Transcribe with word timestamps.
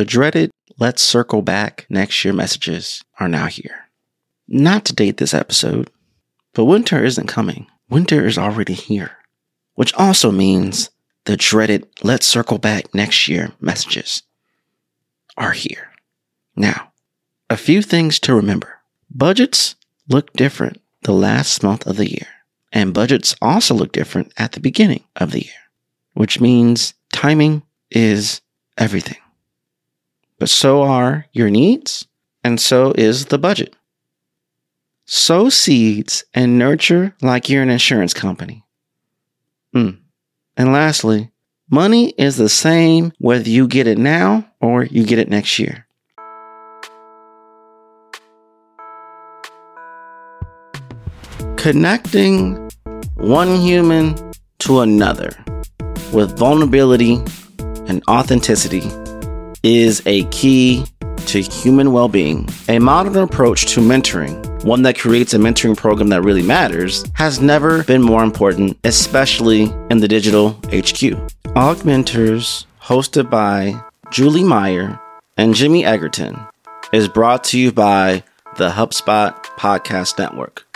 The 0.00 0.06
dreaded 0.06 0.50
let's 0.78 1.02
circle 1.02 1.42
back 1.42 1.84
next 1.90 2.24
year 2.24 2.32
messages 2.32 3.04
are 3.18 3.28
now 3.28 3.48
here. 3.48 3.90
Not 4.48 4.86
to 4.86 4.94
date 4.94 5.18
this 5.18 5.34
episode, 5.34 5.90
but 6.54 6.64
winter 6.64 7.04
isn't 7.04 7.26
coming. 7.26 7.66
Winter 7.90 8.26
is 8.26 8.38
already 8.38 8.72
here, 8.72 9.18
which 9.74 9.92
also 9.92 10.32
means 10.32 10.88
the 11.26 11.36
dreaded 11.36 11.86
let's 12.02 12.26
circle 12.26 12.56
back 12.56 12.94
next 12.94 13.28
year 13.28 13.52
messages 13.60 14.22
are 15.36 15.52
here. 15.52 15.90
Now, 16.56 16.92
a 17.50 17.58
few 17.58 17.82
things 17.82 18.18
to 18.20 18.34
remember. 18.34 18.78
Budgets 19.10 19.76
look 20.08 20.32
different 20.32 20.80
the 21.02 21.12
last 21.12 21.62
month 21.62 21.86
of 21.86 21.98
the 21.98 22.08
year, 22.08 22.28
and 22.72 22.94
budgets 22.94 23.36
also 23.42 23.74
look 23.74 23.92
different 23.92 24.32
at 24.38 24.52
the 24.52 24.60
beginning 24.60 25.04
of 25.16 25.32
the 25.32 25.44
year, 25.44 25.68
which 26.14 26.40
means 26.40 26.94
timing 27.12 27.64
is 27.90 28.40
everything. 28.78 29.18
But 30.40 30.48
so 30.48 30.82
are 30.82 31.26
your 31.32 31.50
needs, 31.50 32.08
and 32.42 32.58
so 32.58 32.94
is 32.96 33.26
the 33.26 33.38
budget. 33.38 33.76
Sow 35.04 35.50
seeds 35.50 36.24
and 36.32 36.58
nurture 36.58 37.14
like 37.20 37.50
you're 37.50 37.62
an 37.62 37.68
insurance 37.68 38.14
company. 38.14 38.64
Mm. 39.76 39.98
And 40.56 40.72
lastly, 40.72 41.30
money 41.68 42.14
is 42.16 42.38
the 42.38 42.48
same 42.48 43.12
whether 43.18 43.50
you 43.50 43.68
get 43.68 43.86
it 43.86 43.98
now 43.98 44.50
or 44.62 44.84
you 44.84 45.04
get 45.04 45.18
it 45.18 45.28
next 45.28 45.58
year. 45.58 45.86
Connecting 51.58 52.70
one 53.16 53.56
human 53.56 54.16
to 54.60 54.80
another 54.80 55.44
with 56.14 56.38
vulnerability 56.38 57.22
and 57.86 58.02
authenticity 58.08 58.90
is 59.62 60.02
a 60.06 60.24
key 60.24 60.84
to 61.26 61.40
human 61.40 61.92
well 61.92 62.08
being. 62.08 62.48
A 62.68 62.78
modern 62.78 63.16
approach 63.16 63.66
to 63.74 63.80
mentoring, 63.80 64.64
one 64.64 64.82
that 64.82 64.98
creates 64.98 65.34
a 65.34 65.38
mentoring 65.38 65.76
program 65.76 66.08
that 66.08 66.22
really 66.22 66.42
matters, 66.42 67.04
has 67.14 67.40
never 67.40 67.84
been 67.84 68.02
more 68.02 68.24
important, 68.24 68.78
especially 68.84 69.72
in 69.90 69.98
the 69.98 70.08
digital 70.08 70.50
HQ. 70.66 71.16
Augmenters, 71.54 72.66
hosted 72.82 73.30
by 73.30 73.80
Julie 74.10 74.44
Meyer 74.44 75.00
and 75.36 75.54
Jimmy 75.54 75.84
Egerton, 75.84 76.38
is 76.92 77.08
brought 77.08 77.44
to 77.44 77.58
you 77.58 77.72
by 77.72 78.24
the 78.56 78.70
HubSpot 78.70 79.34
Podcast 79.56 80.18
Network, 80.18 80.66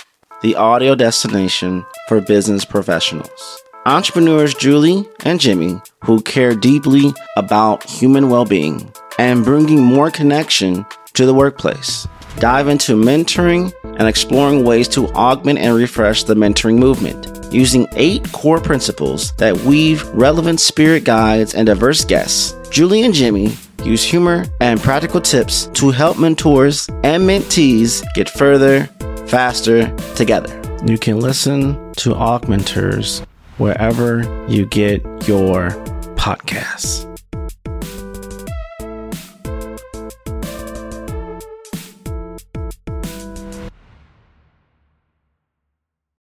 the 0.42 0.54
audio 0.54 0.94
destination 0.94 1.84
for 2.08 2.20
business 2.20 2.64
professionals. 2.64 3.63
Entrepreneurs 3.86 4.54
Julie 4.54 5.06
and 5.26 5.38
Jimmy, 5.38 5.78
who 6.04 6.22
care 6.22 6.54
deeply 6.54 7.12
about 7.36 7.84
human 7.84 8.30
well 8.30 8.46
being 8.46 8.90
and 9.18 9.44
bringing 9.44 9.82
more 9.82 10.10
connection 10.10 10.86
to 11.12 11.26
the 11.26 11.34
workplace, 11.34 12.08
dive 12.38 12.68
into 12.68 12.96
mentoring 12.96 13.74
and 13.98 14.08
exploring 14.08 14.64
ways 14.64 14.88
to 14.88 15.08
augment 15.08 15.58
and 15.58 15.74
refresh 15.76 16.24
the 16.24 16.34
mentoring 16.34 16.78
movement 16.78 17.52
using 17.52 17.86
eight 17.92 18.26
core 18.32 18.58
principles 18.58 19.32
that 19.32 19.54
weave 19.54 20.08
relevant 20.14 20.60
spirit 20.60 21.04
guides 21.04 21.54
and 21.54 21.66
diverse 21.66 22.06
guests. 22.06 22.54
Julie 22.70 23.02
and 23.02 23.12
Jimmy 23.12 23.54
use 23.84 24.02
humor 24.02 24.46
and 24.62 24.80
practical 24.80 25.20
tips 25.20 25.66
to 25.74 25.90
help 25.90 26.18
mentors 26.18 26.88
and 27.04 27.28
mentees 27.28 28.02
get 28.14 28.30
further, 28.30 28.86
faster 29.26 29.94
together. 30.14 30.58
You 30.86 30.96
can 30.96 31.20
listen 31.20 31.92
to 31.96 32.14
Augmenters 32.14 33.22
wherever 33.58 34.22
you 34.48 34.66
get 34.66 35.02
your 35.28 35.70
podcasts. 36.16 37.10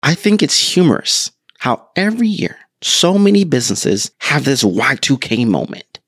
I 0.02 0.16
think 0.16 0.42
it's 0.42 0.74
humorous 0.74 1.32
how 1.60 1.88
every 1.96 2.28
year 2.28 2.58
so 2.82 3.18
many 3.20 3.44
businesses 3.44 4.12
have 4.20 4.44
this 4.46 4.64
Y2K 4.64 5.46
moment. 5.46 6.00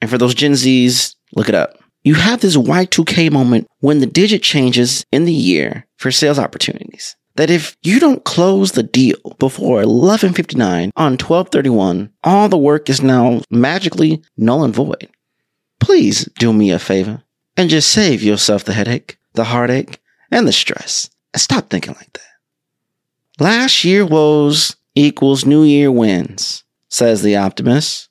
And 0.00 0.10
for 0.10 0.18
those 0.18 0.34
Gen 0.34 0.52
Zs, 0.52 1.14
look 1.34 1.48
it 1.48 1.54
up. 1.54 1.78
You 2.04 2.14
have 2.14 2.40
this 2.40 2.56
Y2K 2.56 3.30
moment 3.30 3.66
when 3.80 4.00
the 4.00 4.06
digit 4.06 4.42
changes 4.42 5.04
in 5.10 5.24
the 5.24 5.32
year 5.32 5.86
for 5.96 6.10
sales 6.10 6.38
opportunities 6.38 7.16
that 7.36 7.50
if 7.50 7.76
you 7.82 8.00
don't 8.00 8.24
close 8.24 8.72
the 8.72 8.82
deal 8.82 9.36
before 9.38 9.82
11:59 9.82 10.90
on 10.96 11.12
1231, 11.12 12.10
all 12.24 12.48
the 12.48 12.58
work 12.58 12.88
is 12.88 13.02
now 13.02 13.42
magically 13.50 14.22
null 14.36 14.64
and 14.64 14.74
void. 14.74 15.08
Please 15.80 16.28
do 16.38 16.52
me 16.52 16.70
a 16.70 16.78
favor 16.78 17.22
and 17.56 17.70
just 17.70 17.90
save 17.90 18.22
yourself 18.22 18.64
the 18.64 18.72
headache, 18.72 19.18
the 19.34 19.44
heartache, 19.44 20.00
and 20.30 20.46
the 20.46 20.52
stress. 20.52 21.10
And 21.32 21.40
stop 21.40 21.70
thinking 21.70 21.94
like 21.94 22.12
that. 22.14 22.22
Last 23.38 23.84
year 23.84 24.04
woes 24.04 24.76
equals 24.94 25.44
new 25.44 25.62
year 25.62 25.92
wins, 25.92 26.64
says 26.88 27.22
the 27.22 27.36
optimist. 27.36 28.08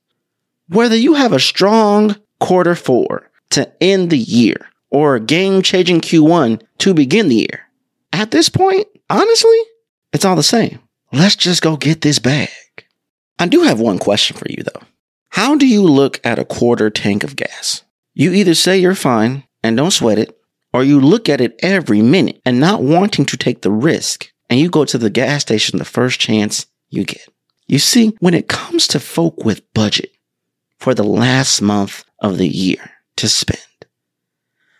Whether 0.69 0.96
you 0.96 1.16
have 1.16 1.34
a 1.34 1.40
strong 1.40 2.16
quarter 2.40 2.75
four 2.75 3.31
to 3.52 3.72
end 3.81 4.12
the 4.12 4.18
year 4.18 4.68
or 4.90 5.16
a 5.16 5.19
game 5.19 5.62
changing 5.62 6.02
Q1 6.02 6.62
to 6.80 6.94
begin 6.94 7.30
the 7.30 7.36
year, 7.36 7.62
at 8.13 8.31
this 8.31 8.50
point, 8.50 8.88
honestly, 9.09 9.59
it's 10.13 10.25
all 10.25 10.35
the 10.35 10.43
same. 10.43 10.79
Let's 11.11 11.35
just 11.35 11.61
go 11.61 11.77
get 11.77 12.01
this 12.01 12.19
bag. 12.19 12.49
I 13.39 13.47
do 13.47 13.63
have 13.63 13.79
one 13.79 13.99
question 13.99 14.38
for 14.38 14.47
you 14.49 14.63
though. 14.63 14.85
How 15.29 15.55
do 15.55 15.67
you 15.67 15.83
look 15.83 16.25
at 16.25 16.39
a 16.39 16.45
quarter 16.45 16.89
tank 16.89 17.23
of 17.23 17.35
gas? 17.35 17.83
You 18.13 18.31
either 18.31 18.55
say 18.55 18.77
you're 18.77 18.95
fine 18.95 19.44
and 19.61 19.75
don't 19.75 19.91
sweat 19.91 20.17
it, 20.17 20.38
or 20.71 20.83
you 20.83 20.99
look 20.99 21.27
at 21.27 21.41
it 21.41 21.59
every 21.61 22.01
minute 22.01 22.41
and 22.45 22.59
not 22.59 22.81
wanting 22.81 23.25
to 23.25 23.38
take 23.38 23.61
the 23.61 23.71
risk, 23.71 24.31
and 24.49 24.59
you 24.59 24.69
go 24.69 24.85
to 24.85 24.97
the 24.97 25.09
gas 25.09 25.41
station 25.41 25.79
the 25.79 25.85
first 25.85 26.19
chance 26.19 26.67
you 26.89 27.03
get. 27.03 27.27
You 27.67 27.79
see, 27.79 28.15
when 28.19 28.33
it 28.33 28.47
comes 28.47 28.88
to 28.89 28.99
folk 28.99 29.44
with 29.44 29.73
budget 29.73 30.11
for 30.77 30.94
the 30.94 31.03
last 31.03 31.61
month 31.61 32.05
of 32.19 32.38
the 32.38 32.47
year 32.47 32.91
to 33.17 33.27
spend, 33.27 33.59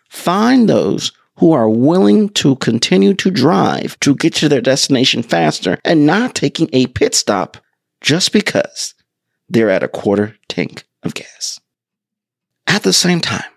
find 0.08 0.68
those 0.68 1.12
who 1.38 1.52
are 1.52 1.68
willing 1.68 2.28
to 2.30 2.56
continue 2.56 3.14
to 3.14 3.30
drive 3.30 3.98
to 4.00 4.14
get 4.14 4.34
to 4.34 4.48
their 4.48 4.60
destination 4.60 5.22
faster 5.22 5.78
and 5.84 6.06
not 6.06 6.34
taking 6.34 6.68
a 6.72 6.86
pit 6.88 7.14
stop 7.14 7.58
just 8.00 8.32
because 8.32 8.94
they're 9.48 9.70
at 9.70 9.82
a 9.82 9.88
quarter 9.88 10.36
tank 10.48 10.84
of 11.02 11.14
gas. 11.14 11.60
At 12.66 12.82
the 12.82 12.92
same 12.92 13.20
time, 13.20 13.50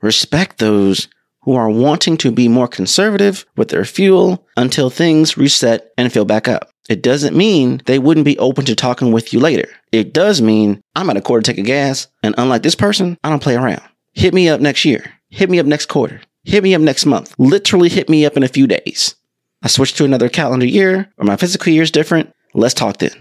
respect 0.00 0.58
those 0.58 1.08
who 1.42 1.54
are 1.54 1.70
wanting 1.70 2.16
to 2.18 2.30
be 2.30 2.48
more 2.48 2.68
conservative 2.68 3.44
with 3.56 3.68
their 3.68 3.84
fuel 3.84 4.46
until 4.56 4.90
things 4.90 5.36
reset 5.36 5.92
and 5.98 6.12
fill 6.12 6.24
back 6.24 6.48
up. 6.48 6.70
It 6.88 7.02
doesn't 7.02 7.36
mean 7.36 7.82
they 7.86 7.98
wouldn't 7.98 8.24
be 8.24 8.38
open 8.38 8.64
to 8.66 8.74
talking 8.74 9.12
with 9.12 9.32
you 9.32 9.40
later. 9.40 9.68
It 9.92 10.12
does 10.12 10.42
mean 10.42 10.82
I'm 10.94 11.10
at 11.10 11.16
a 11.16 11.20
quarter 11.20 11.42
tank 11.42 11.58
of 11.58 11.64
gas, 11.64 12.08
and 12.22 12.34
unlike 12.38 12.62
this 12.62 12.74
person, 12.74 13.18
I 13.22 13.30
don't 13.30 13.42
play 13.42 13.54
around. 13.54 13.82
Hit 14.12 14.34
me 14.34 14.48
up 14.48 14.60
next 14.60 14.84
year. 14.84 15.12
Hit 15.30 15.48
me 15.48 15.58
up 15.58 15.66
next 15.66 15.86
quarter. 15.86 16.20
Hit 16.44 16.62
me 16.62 16.74
up 16.74 16.82
next 16.82 17.06
month. 17.06 17.34
Literally 17.38 17.88
hit 17.88 18.08
me 18.08 18.26
up 18.26 18.36
in 18.36 18.42
a 18.42 18.48
few 18.48 18.66
days. 18.66 19.14
I 19.62 19.68
switched 19.68 19.96
to 19.98 20.04
another 20.04 20.28
calendar 20.28 20.66
year 20.66 21.12
or 21.16 21.24
my 21.24 21.36
physical 21.36 21.72
year 21.72 21.82
is 21.82 21.90
different. 21.90 22.32
Let's 22.52 22.74
talk 22.74 22.98
then. 22.98 23.12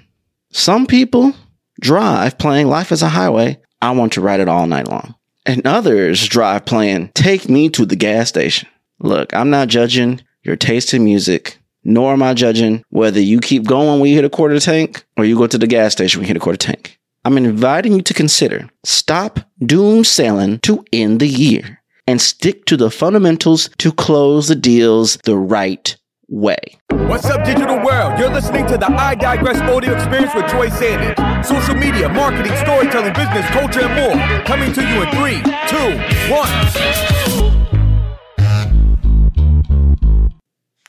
Some 0.52 0.88
people 0.88 1.34
drive 1.80 2.38
playing 2.38 2.68
Life 2.68 2.92
as 2.92 3.04
a 3.04 3.10
Highway. 3.10 3.60
I 3.82 3.92
want 3.92 4.14
to 4.14 4.22
ride 4.22 4.40
it 4.40 4.50
all 4.50 4.68
night 4.68 4.88
long. 4.88 5.16
And 5.46 5.66
others 5.66 6.28
drive 6.28 6.66
playing 6.66 7.12
Take 7.14 7.48
Me 7.48 7.70
to 7.70 7.86
the 7.86 7.96
Gas 7.96 8.30
Station. 8.30 8.68
Look, 9.00 9.34
I'm 9.34 9.50
not 9.50 9.68
judging 9.68 10.22
your 10.44 10.56
taste 10.56 10.94
in 10.94 11.04
music, 11.04 11.58
nor 11.84 12.14
am 12.14 12.24
I 12.24 12.34
judging 12.34 12.84
whether 12.90 13.20
you 13.20 13.40
keep 13.40 13.64
going 13.66 14.00
when 14.00 14.10
you 14.10 14.16
hit 14.16 14.26
a 14.26 14.30
quarter 14.30 14.60
tank 14.60 15.04
or 15.18 15.26
you 15.26 15.38
go 15.38 15.48
to 15.48 15.58
the 15.58 15.68
gas 15.68 15.94
station 15.94 16.20
when 16.20 16.26
you 16.26 16.30
hit 16.30 16.38
a 16.38 16.40
quarter 16.40 16.58
tank. 16.58 17.00
I'm 17.24 17.38
inviting 17.38 17.94
you 17.94 18.02
to 18.02 18.14
consider 18.14 18.70
stop 18.84 19.40
doom 19.64 20.04
sailing 20.04 20.60
to 20.60 20.84
end 20.92 21.20
the 21.20 21.28
year 21.28 21.81
and 22.12 22.22
stick 22.22 22.66
to 22.66 22.76
the 22.76 22.92
fundamentals 22.92 23.70
to 23.78 23.92
close 23.94 24.50
the 24.50 24.56
deals 24.56 25.18
the 25.24 25.38
right 25.38 25.96
way. 26.28 26.60
What's 26.90 27.26
up, 27.26 27.46
digital 27.46 27.78
world? 27.78 28.20
You're 28.20 28.30
listening 28.30 28.68
to 28.68 28.78
the 28.78 28.92
I 28.92 29.16
Digress 29.16 29.62
audio 29.62 29.94
experience 29.96 30.36
with 30.36 30.46
Troy 30.48 30.70
Sanders. 30.70 31.16
Social 31.48 31.76
media, 31.76 32.10
marketing, 32.10 32.56
storytelling, 32.58 33.14
business, 33.14 33.46
culture, 33.52 33.82
and 33.84 33.96
more. 33.96 34.44
Coming 34.44 34.74
to 34.74 34.82
you 34.82 35.02
in 35.02 35.10
three, 35.12 35.42
two, 35.70 35.98
one. 36.32 36.50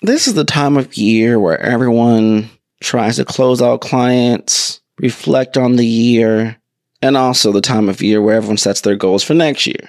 This 0.02 0.26
is 0.26 0.34
the 0.34 0.44
time 0.44 0.76
of 0.76 0.96
year 0.96 1.38
where 1.38 1.60
everyone 1.60 2.50
tries 2.82 3.16
to 3.16 3.24
close 3.24 3.62
out 3.62 3.80
clients, 3.80 4.80
reflect 4.98 5.56
on 5.56 5.76
the 5.76 5.86
year, 5.86 6.56
and 7.00 7.16
also 7.16 7.52
the 7.52 7.60
time 7.60 7.88
of 7.88 8.02
year 8.02 8.20
where 8.20 8.34
everyone 8.34 8.56
sets 8.56 8.80
their 8.80 8.96
goals 8.96 9.22
for 9.22 9.34
next 9.34 9.68
year 9.68 9.88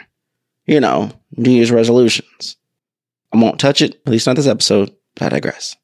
you 0.65 0.79
know, 0.79 1.11
New 1.35 1.51
Year's 1.51 1.71
resolutions. 1.71 2.57
I 3.33 3.37
won't 3.37 3.59
touch 3.59 3.81
it, 3.81 4.01
at 4.05 4.11
least 4.11 4.27
not 4.27 4.35
this 4.35 4.47
episode, 4.47 4.95
but 5.15 5.25
I 5.25 5.29
digress. 5.29 5.75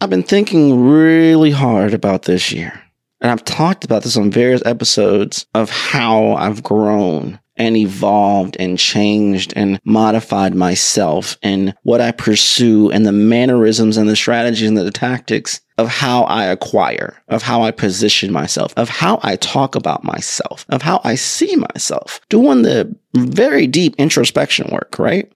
I've 0.00 0.10
been 0.10 0.22
thinking 0.22 0.88
really 0.88 1.50
hard 1.50 1.94
about 1.94 2.22
this 2.22 2.52
year. 2.52 2.80
And 3.20 3.30
I've 3.30 3.44
talked 3.44 3.84
about 3.84 4.02
this 4.02 4.16
on 4.16 4.30
various 4.30 4.62
episodes 4.64 5.46
of 5.54 5.70
how 5.70 6.34
I've 6.34 6.62
grown 6.62 7.38
and 7.56 7.76
evolved 7.76 8.56
and 8.58 8.78
changed 8.78 9.52
and 9.56 9.80
modified 9.84 10.54
myself 10.54 11.36
and 11.42 11.74
what 11.82 12.00
I 12.00 12.12
pursue 12.12 12.90
and 12.90 13.04
the 13.04 13.12
mannerisms 13.12 13.96
and 13.96 14.08
the 14.08 14.16
strategies 14.16 14.68
and 14.68 14.76
the 14.76 14.90
tactics 14.90 15.60
of 15.78 15.88
how 15.88 16.22
I 16.24 16.44
acquire, 16.46 17.22
of 17.28 17.42
how 17.42 17.62
I 17.62 17.70
position 17.70 18.32
myself, 18.32 18.72
of 18.76 18.88
how 18.88 19.20
I 19.22 19.36
talk 19.36 19.74
about 19.74 20.04
myself, 20.04 20.64
of 20.68 20.82
how 20.82 21.00
I 21.04 21.14
see 21.14 21.56
myself, 21.56 22.20
doing 22.28 22.62
the 22.62 22.94
very 23.14 23.66
deep 23.66 23.94
introspection 23.98 24.68
work, 24.70 24.98
right? 24.98 25.30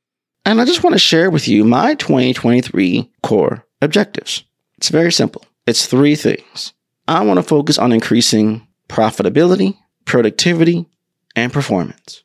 And 0.44 0.60
I 0.60 0.64
just 0.64 0.84
want 0.84 0.94
to 0.94 1.00
share 1.00 1.30
with 1.30 1.48
you 1.48 1.64
my 1.64 1.94
2023 1.94 3.10
core 3.22 3.66
objectives. 3.82 4.44
It's 4.78 4.90
very 4.90 5.12
simple. 5.12 5.44
It's 5.66 5.86
three 5.86 6.14
things. 6.14 6.72
I 7.08 7.24
want 7.24 7.38
to 7.38 7.42
focus 7.42 7.78
on 7.78 7.92
increasing 7.92 8.66
profitability, 8.88 9.76
productivity, 10.04 10.86
and 11.37 11.53
performance. 11.53 12.25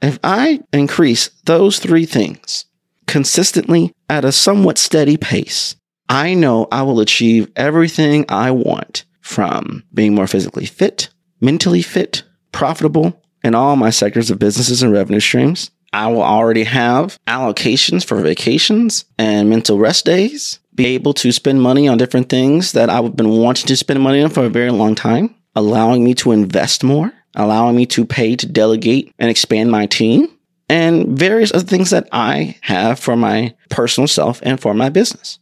If 0.00 0.18
I 0.24 0.60
increase 0.72 1.28
those 1.44 1.78
three 1.78 2.06
things 2.06 2.64
consistently 3.06 3.92
at 4.08 4.24
a 4.24 4.32
somewhat 4.32 4.78
steady 4.78 5.16
pace, 5.16 5.76
I 6.08 6.34
know 6.34 6.66
I 6.72 6.82
will 6.82 6.98
achieve 6.98 7.52
everything 7.54 8.24
I 8.28 8.50
want 8.50 9.04
from 9.20 9.84
being 9.94 10.14
more 10.14 10.26
physically 10.26 10.66
fit, 10.66 11.08
mentally 11.40 11.82
fit, 11.82 12.24
profitable 12.50 13.22
in 13.44 13.54
all 13.54 13.76
my 13.76 13.90
sectors 13.90 14.30
of 14.30 14.38
businesses 14.38 14.82
and 14.82 14.92
revenue 14.92 15.20
streams. 15.20 15.70
I 15.92 16.08
will 16.08 16.22
already 16.22 16.64
have 16.64 17.18
allocations 17.28 18.04
for 18.04 18.20
vacations 18.20 19.04
and 19.18 19.50
mental 19.50 19.78
rest 19.78 20.04
days, 20.06 20.58
be 20.74 20.86
able 20.86 21.12
to 21.14 21.32
spend 21.32 21.60
money 21.60 21.86
on 21.86 21.98
different 21.98 22.28
things 22.28 22.72
that 22.72 22.88
I've 22.88 23.14
been 23.14 23.28
wanting 23.28 23.66
to 23.66 23.76
spend 23.76 24.00
money 24.00 24.22
on 24.22 24.30
for 24.30 24.44
a 24.44 24.50
very 24.50 24.70
long 24.70 24.94
time, 24.94 25.34
allowing 25.54 26.02
me 26.02 26.14
to 26.14 26.32
invest 26.32 26.82
more, 26.82 27.12
allowing 27.34 27.76
me 27.76 27.86
to 27.86 28.04
pay 28.04 28.36
to 28.36 28.46
delegate 28.46 29.12
and 29.18 29.30
expand 29.30 29.70
my 29.70 29.86
team, 29.86 30.28
and 30.68 31.18
various 31.18 31.52
other 31.52 31.64
things 31.64 31.90
that 31.90 32.08
I 32.12 32.56
have 32.62 32.98
for 32.98 33.16
my 33.16 33.54
personal 33.68 34.08
self 34.08 34.40
and 34.42 34.60
for 34.60 34.74
my 34.74 34.88
business. 34.88 35.38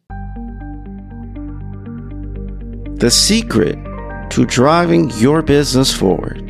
The 2.96 3.10
secret 3.10 3.78
to 4.31 4.44
driving 4.44 5.10
your 5.12 5.42
business 5.42 5.92
forward 5.92 6.46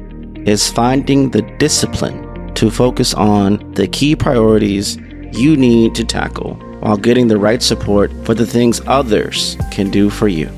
is 0.49 0.71
finding 0.71 1.31
the 1.31 1.43
discipline 1.59 2.55
to 2.55 2.71
focus 2.71 3.15
on 3.15 3.73
the 3.75 3.87
key 3.87 4.17
priorities 4.17 4.97
you 5.33 5.57
need 5.57 5.95
to 5.95 6.05
tackle 6.05 6.55
while 6.81 6.97
getting 6.97 7.29
the 7.29 7.39
right 7.39 7.63
support 7.63 8.11
for 8.25 8.35
the 8.35 8.47
things 8.47 8.81
others 8.87 9.57
can 9.71 9.91
do 9.91 10.11
for 10.11 10.29
you. 10.29 10.51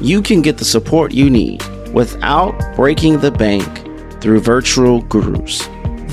You 0.00 0.22
can 0.22 0.40
get 0.40 0.58
the 0.58 0.64
support 0.64 1.12
you 1.12 1.28
need 1.28 1.62
without 1.88 2.54
breaking 2.76 3.20
the 3.20 3.30
bank 3.30 3.89
through 4.20 4.40
virtual 4.40 5.02
gurus. 5.02 5.68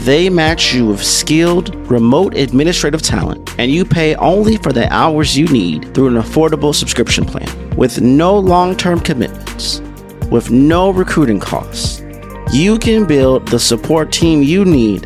They 0.05 0.29
match 0.29 0.73
you 0.73 0.85
with 0.85 1.03
skilled 1.03 1.75
remote 1.89 2.35
administrative 2.37 3.01
talent, 3.01 3.53
and 3.59 3.71
you 3.71 3.83
pay 3.83 4.15
only 4.15 4.57
for 4.57 4.71
the 4.71 4.91
hours 4.93 5.37
you 5.37 5.47
need 5.47 5.93
through 5.93 6.07
an 6.07 6.21
affordable 6.21 6.73
subscription 6.73 7.25
plan 7.25 7.75
with 7.75 7.99
no 7.99 8.37
long 8.37 8.75
term 8.75 8.99
commitments, 8.99 9.81
with 10.31 10.49
no 10.51 10.91
recruiting 10.91 11.39
costs. 11.39 12.03
You 12.53 12.79
can 12.79 13.05
build 13.05 13.47
the 13.49 13.59
support 13.59 14.11
team 14.11 14.41
you 14.41 14.63
need 14.63 15.05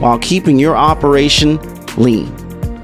while 0.00 0.18
keeping 0.18 0.58
your 0.58 0.76
operation 0.76 1.58
lean, 1.96 2.32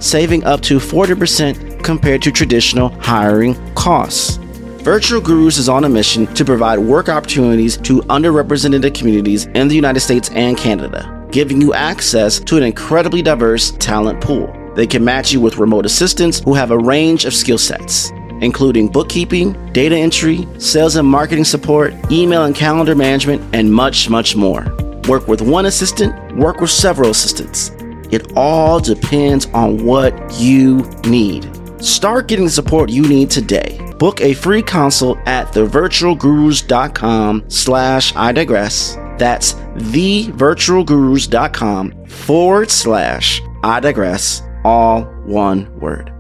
saving 0.00 0.44
up 0.44 0.60
to 0.62 0.78
40% 0.78 1.82
compared 1.82 2.20
to 2.22 2.32
traditional 2.32 2.90
hiring 3.00 3.54
costs. 3.74 4.38
Virtual 4.84 5.18
Gurus 5.18 5.56
is 5.56 5.70
on 5.70 5.84
a 5.84 5.88
mission 5.88 6.26
to 6.34 6.44
provide 6.44 6.78
work 6.78 7.08
opportunities 7.08 7.78
to 7.78 8.02
underrepresented 8.02 8.94
communities 8.94 9.46
in 9.54 9.66
the 9.66 9.74
United 9.74 10.00
States 10.00 10.28
and 10.32 10.58
Canada, 10.58 11.26
giving 11.30 11.58
you 11.58 11.72
access 11.72 12.38
to 12.40 12.58
an 12.58 12.62
incredibly 12.62 13.22
diverse 13.22 13.70
talent 13.78 14.20
pool. 14.20 14.54
They 14.76 14.86
can 14.86 15.02
match 15.02 15.32
you 15.32 15.40
with 15.40 15.56
remote 15.56 15.86
assistants 15.86 16.40
who 16.40 16.52
have 16.52 16.70
a 16.70 16.76
range 16.76 17.24
of 17.24 17.32
skill 17.32 17.56
sets, 17.56 18.10
including 18.42 18.88
bookkeeping, 18.88 19.54
data 19.72 19.96
entry, 19.96 20.46
sales 20.58 20.96
and 20.96 21.08
marketing 21.08 21.46
support, 21.46 21.94
email 22.12 22.44
and 22.44 22.54
calendar 22.54 22.94
management, 22.94 23.42
and 23.54 23.72
much, 23.72 24.10
much 24.10 24.36
more. 24.36 24.66
Work 25.08 25.28
with 25.28 25.40
one 25.40 25.64
assistant, 25.64 26.36
work 26.36 26.60
with 26.60 26.68
several 26.68 27.08
assistants. 27.08 27.70
It 28.10 28.36
all 28.36 28.80
depends 28.80 29.46
on 29.54 29.82
what 29.82 30.12
you 30.38 30.82
need. 31.06 31.50
Start 31.84 32.26
getting 32.28 32.46
the 32.46 32.50
support 32.50 32.88
you 32.88 33.06
need 33.06 33.30
today. 33.30 33.78
Book 33.98 34.22
a 34.22 34.32
free 34.32 34.62
consult 34.62 35.18
at 35.26 35.48
thevirtualgurus.com 35.48 37.44
slash 37.48 38.16
I 38.16 38.32
digress. 38.32 38.94
That's 39.18 39.52
thevirtualgurus.com 39.52 42.06
forward 42.06 42.70
slash 42.70 43.42
I 43.62 43.80
digress. 43.80 44.40
All 44.64 45.02
one 45.26 45.78
word. 45.78 46.10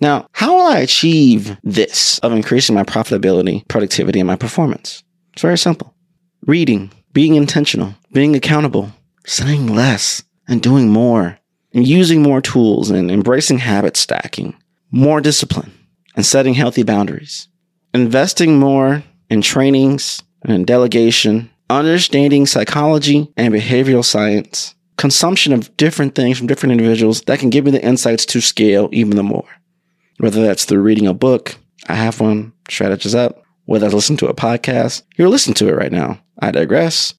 Now, 0.00 0.28
how 0.30 0.54
will 0.54 0.66
I 0.66 0.78
achieve 0.78 1.56
this 1.64 2.20
of 2.20 2.32
increasing 2.32 2.76
my 2.76 2.84
profitability, 2.84 3.66
productivity, 3.66 4.20
and 4.20 4.28
my 4.28 4.36
performance? 4.36 5.02
It's 5.32 5.42
very 5.42 5.58
simple. 5.58 5.92
Reading, 6.46 6.92
being 7.12 7.34
intentional, 7.34 7.96
being 8.12 8.36
accountable, 8.36 8.92
saying 9.26 9.66
less, 9.66 10.22
and 10.48 10.62
doing 10.62 10.88
more, 10.88 11.38
and 11.72 11.86
using 11.86 12.22
more 12.22 12.40
tools 12.40 12.90
and 12.90 13.10
embracing 13.10 13.58
habit 13.58 13.96
stacking, 13.96 14.56
more 14.90 15.20
discipline, 15.20 15.72
and 16.16 16.24
setting 16.24 16.54
healthy 16.54 16.82
boundaries, 16.82 17.48
investing 17.92 18.58
more 18.58 19.02
in 19.30 19.42
trainings 19.42 20.22
and 20.42 20.66
delegation, 20.66 21.50
understanding 21.70 22.46
psychology 22.46 23.32
and 23.36 23.52
behavioral 23.54 24.04
science, 24.04 24.74
consumption 24.96 25.52
of 25.52 25.76
different 25.76 26.14
things 26.14 26.38
from 26.38 26.46
different 26.46 26.72
individuals 26.72 27.22
that 27.22 27.38
can 27.38 27.50
give 27.50 27.64
me 27.64 27.70
the 27.70 27.84
insights 27.84 28.26
to 28.26 28.40
scale 28.40 28.88
even 28.92 29.16
the 29.16 29.22
more. 29.22 29.48
Whether 30.18 30.42
that's 30.42 30.64
through 30.64 30.82
reading 30.82 31.06
a 31.06 31.14
book, 31.14 31.56
I 31.88 31.94
have 31.94 32.20
one, 32.20 32.52
Strategize 32.68 33.14
Up, 33.14 33.42
whether 33.64 33.86
I 33.86 33.90
listen 33.90 34.16
to 34.18 34.28
a 34.28 34.34
podcast, 34.34 35.02
you're 35.16 35.28
listening 35.28 35.54
to 35.54 35.68
it 35.68 35.74
right 35.74 35.92
now. 35.92 36.20
I 36.38 36.50
digress. 36.50 37.14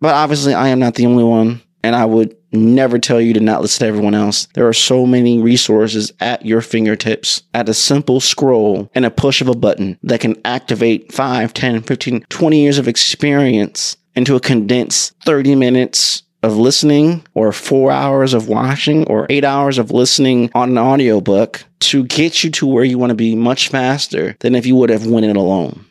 But 0.00 0.14
obviously, 0.14 0.52
I 0.52 0.68
am 0.68 0.78
not 0.78 0.96
the 0.96 1.06
only 1.06 1.24
one, 1.24 1.62
and 1.84 1.94
I 1.94 2.06
would 2.06 2.34
never 2.50 2.98
tell 2.98 3.20
you 3.20 3.34
to 3.34 3.40
not 3.40 3.60
listen 3.60 3.80
to 3.80 3.88
everyone 3.88 4.14
else. 4.14 4.48
There 4.54 4.66
are 4.66 4.72
so 4.72 5.04
many 5.04 5.42
resources 5.42 6.12
at 6.18 6.46
your 6.46 6.62
fingertips 6.62 7.42
at 7.52 7.68
a 7.68 7.74
simple 7.74 8.20
scroll 8.20 8.90
and 8.94 9.04
a 9.04 9.10
push 9.10 9.42
of 9.42 9.48
a 9.48 9.54
button 9.54 9.98
that 10.02 10.20
can 10.20 10.40
activate 10.46 11.12
5, 11.12 11.52
10, 11.52 11.82
15, 11.82 12.24
20 12.30 12.62
years 12.62 12.78
of 12.78 12.88
experience 12.88 13.98
into 14.14 14.34
a 14.34 14.40
condensed 14.40 15.14
30 15.24 15.56
minutes 15.56 16.22
of 16.42 16.56
listening 16.56 17.22
or 17.34 17.52
four 17.52 17.90
hours 17.90 18.32
of 18.32 18.48
watching 18.48 19.06
or 19.08 19.26
eight 19.28 19.44
hours 19.44 19.76
of 19.76 19.90
listening 19.90 20.50
on 20.54 20.70
an 20.70 20.78
audiobook 20.78 21.64
to 21.80 22.04
get 22.04 22.42
you 22.42 22.50
to 22.50 22.66
where 22.66 22.84
you 22.84 22.96
want 22.96 23.10
to 23.10 23.14
be 23.14 23.34
much 23.34 23.68
faster 23.68 24.36
than 24.40 24.54
if 24.54 24.64
you 24.64 24.74
would 24.74 24.90
have 24.90 25.06
went 25.06 25.26
it 25.26 25.36
alone. 25.36 25.84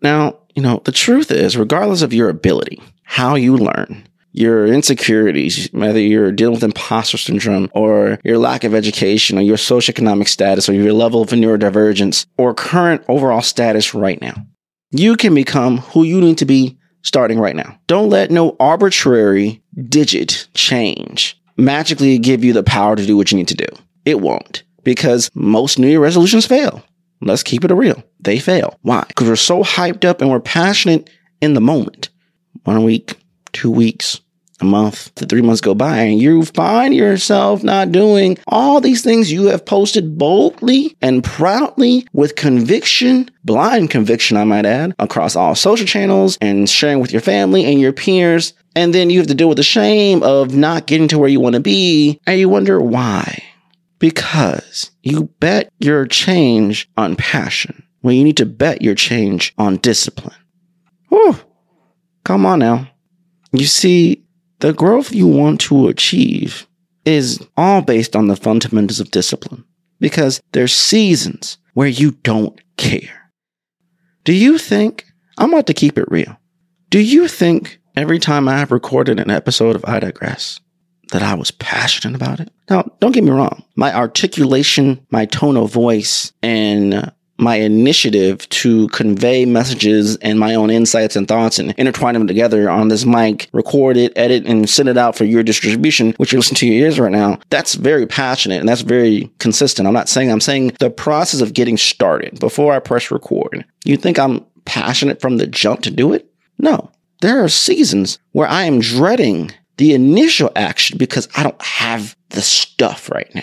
Now, 0.00 0.38
you 0.54 0.62
know, 0.62 0.80
the 0.84 0.92
truth 0.92 1.32
is, 1.32 1.56
regardless 1.56 2.02
of 2.02 2.12
your 2.12 2.28
ability, 2.28 2.80
how 3.02 3.34
you 3.34 3.56
learn, 3.56 4.06
your 4.34 4.66
insecurities, 4.66 5.68
whether 5.70 6.00
you're 6.00 6.32
dealing 6.32 6.54
with 6.54 6.64
imposter 6.64 7.16
syndrome 7.16 7.70
or 7.72 8.18
your 8.24 8.36
lack 8.36 8.64
of 8.64 8.74
education 8.74 9.38
or 9.38 9.42
your 9.42 9.56
socioeconomic 9.56 10.26
status 10.28 10.68
or 10.68 10.72
your 10.74 10.92
level 10.92 11.22
of 11.22 11.28
neurodivergence 11.28 12.26
or 12.36 12.52
current 12.52 13.04
overall 13.08 13.42
status 13.42 13.94
right 13.94 14.20
now, 14.20 14.34
you 14.90 15.16
can 15.16 15.34
become 15.34 15.78
who 15.78 16.02
you 16.02 16.20
need 16.20 16.38
to 16.38 16.44
be 16.44 16.76
starting 17.02 17.38
right 17.38 17.54
now. 17.54 17.78
Don't 17.86 18.10
let 18.10 18.32
no 18.32 18.56
arbitrary 18.58 19.62
digit 19.88 20.48
change 20.54 21.40
magically 21.56 22.18
give 22.18 22.42
you 22.42 22.52
the 22.52 22.64
power 22.64 22.96
to 22.96 23.06
do 23.06 23.16
what 23.16 23.30
you 23.30 23.38
need 23.38 23.48
to 23.48 23.54
do. 23.54 23.66
It 24.04 24.20
won't 24.20 24.64
because 24.82 25.30
most 25.34 25.78
New 25.78 25.86
Year 25.86 26.00
resolutions 26.00 26.44
fail. 26.44 26.84
Let's 27.20 27.44
keep 27.44 27.64
it 27.64 27.72
real. 27.72 28.02
They 28.18 28.40
fail. 28.40 28.80
Why? 28.82 29.04
Because 29.06 29.28
we're 29.28 29.36
so 29.36 29.62
hyped 29.62 30.04
up 30.04 30.20
and 30.20 30.28
we're 30.28 30.40
passionate 30.40 31.08
in 31.40 31.54
the 31.54 31.60
moment. 31.60 32.10
One 32.64 32.82
week, 32.82 33.16
two 33.52 33.70
weeks, 33.70 34.20
a 34.60 34.64
month 34.64 35.14
to 35.16 35.26
three 35.26 35.42
months 35.42 35.60
go 35.60 35.74
by 35.74 35.98
and 35.98 36.20
you 36.20 36.44
find 36.44 36.94
yourself 36.94 37.62
not 37.62 37.92
doing 37.92 38.38
all 38.46 38.80
these 38.80 39.02
things 39.02 39.32
you 39.32 39.46
have 39.46 39.64
posted 39.64 40.16
boldly 40.16 40.96
and 41.02 41.24
proudly 41.24 42.06
with 42.12 42.36
conviction, 42.36 43.30
blind 43.44 43.90
conviction, 43.90 44.36
I 44.36 44.44
might 44.44 44.66
add, 44.66 44.94
across 44.98 45.36
all 45.36 45.54
social 45.54 45.86
channels 45.86 46.38
and 46.40 46.68
sharing 46.68 47.00
with 47.00 47.12
your 47.12 47.20
family 47.20 47.64
and 47.64 47.80
your 47.80 47.92
peers. 47.92 48.52
And 48.76 48.94
then 48.94 49.10
you 49.10 49.18
have 49.18 49.28
to 49.28 49.34
deal 49.34 49.48
with 49.48 49.56
the 49.56 49.62
shame 49.62 50.22
of 50.22 50.54
not 50.54 50.86
getting 50.86 51.08
to 51.08 51.18
where 51.18 51.28
you 51.28 51.40
want 51.40 51.54
to 51.54 51.60
be. 51.60 52.20
And 52.26 52.38
you 52.38 52.48
wonder 52.48 52.80
why. 52.80 53.42
Because 53.98 54.90
you 55.02 55.24
bet 55.40 55.72
your 55.78 56.06
change 56.06 56.90
on 56.96 57.16
passion 57.16 57.84
when 58.00 58.16
you 58.16 58.24
need 58.24 58.36
to 58.38 58.46
bet 58.46 58.82
your 58.82 58.94
change 58.94 59.54
on 59.58 59.76
discipline. 59.76 60.36
Whew. 61.08 61.38
Come 62.24 62.44
on 62.44 62.58
now. 62.58 62.90
You 63.52 63.66
see, 63.66 64.23
the 64.64 64.72
growth 64.72 65.12
you 65.12 65.26
want 65.26 65.60
to 65.60 65.88
achieve 65.88 66.66
is 67.04 67.46
all 67.54 67.82
based 67.82 68.16
on 68.16 68.28
the 68.28 68.36
fundamentals 68.36 68.98
of 68.98 69.10
discipline 69.10 69.62
because 70.00 70.40
there's 70.52 70.72
seasons 70.72 71.58
where 71.74 71.86
you 71.86 72.12
don't 72.22 72.58
care. 72.78 73.30
Do 74.24 74.32
you 74.32 74.56
think 74.56 75.04
I'm 75.36 75.52
about 75.52 75.66
to 75.66 75.74
keep 75.74 75.98
it 75.98 76.10
real. 76.10 76.38
Do 76.88 76.98
you 76.98 77.28
think 77.28 77.78
every 77.94 78.18
time 78.18 78.48
I 78.48 78.56
have 78.56 78.72
recorded 78.72 79.20
an 79.20 79.30
episode 79.30 79.76
of 79.76 79.84
I 79.84 80.00
Digress 80.00 80.60
that 81.12 81.22
I 81.22 81.34
was 81.34 81.50
passionate 81.50 82.16
about 82.16 82.40
it? 82.40 82.50
Now, 82.70 82.90
don't 83.00 83.12
get 83.12 83.22
me 83.22 83.32
wrong. 83.32 83.64
My 83.76 83.94
articulation, 83.94 85.04
my 85.10 85.26
tone 85.26 85.58
of 85.58 85.72
voice, 85.72 86.32
and 86.42 87.12
my 87.38 87.56
initiative 87.56 88.48
to 88.48 88.88
convey 88.88 89.44
messages 89.44 90.16
and 90.18 90.38
my 90.38 90.54
own 90.54 90.70
insights 90.70 91.16
and 91.16 91.26
thoughts 91.26 91.58
and 91.58 91.74
intertwine 91.76 92.14
them 92.14 92.26
together 92.26 92.70
on 92.70 92.88
this 92.88 93.04
mic, 93.04 93.48
record 93.52 93.96
it, 93.96 94.12
edit, 94.16 94.46
and 94.46 94.68
send 94.68 94.88
it 94.88 94.96
out 94.96 95.16
for 95.16 95.24
your 95.24 95.42
distribution, 95.42 96.12
which 96.18 96.32
you 96.32 96.38
listen 96.38 96.56
to 96.56 96.66
your 96.66 96.86
ears 96.86 97.00
right 97.00 97.12
now, 97.12 97.38
that's 97.50 97.74
very 97.74 98.06
passionate 98.06 98.60
and 98.60 98.68
that's 98.68 98.82
very 98.82 99.30
consistent. 99.38 99.88
I'm 99.88 99.94
not 99.94 100.08
saying, 100.08 100.30
I'm 100.30 100.40
saying 100.40 100.76
the 100.78 100.90
process 100.90 101.40
of 101.40 101.54
getting 101.54 101.76
started 101.76 102.38
before 102.38 102.72
I 102.72 102.78
press 102.78 103.10
record. 103.10 103.64
You 103.84 103.96
think 103.96 104.18
I'm 104.18 104.44
passionate 104.64 105.20
from 105.20 105.36
the 105.36 105.46
jump 105.46 105.82
to 105.82 105.90
do 105.90 106.12
it? 106.12 106.30
No. 106.58 106.90
There 107.20 107.42
are 107.42 107.48
seasons 107.48 108.18
where 108.32 108.48
I 108.48 108.64
am 108.64 108.80
dreading 108.80 109.50
the 109.76 109.94
initial 109.94 110.50
action 110.54 110.98
because 110.98 111.28
I 111.36 111.42
don't 111.42 111.60
have 111.62 112.16
the 112.30 112.42
stuff 112.42 113.10
right 113.10 113.32
now. 113.34 113.42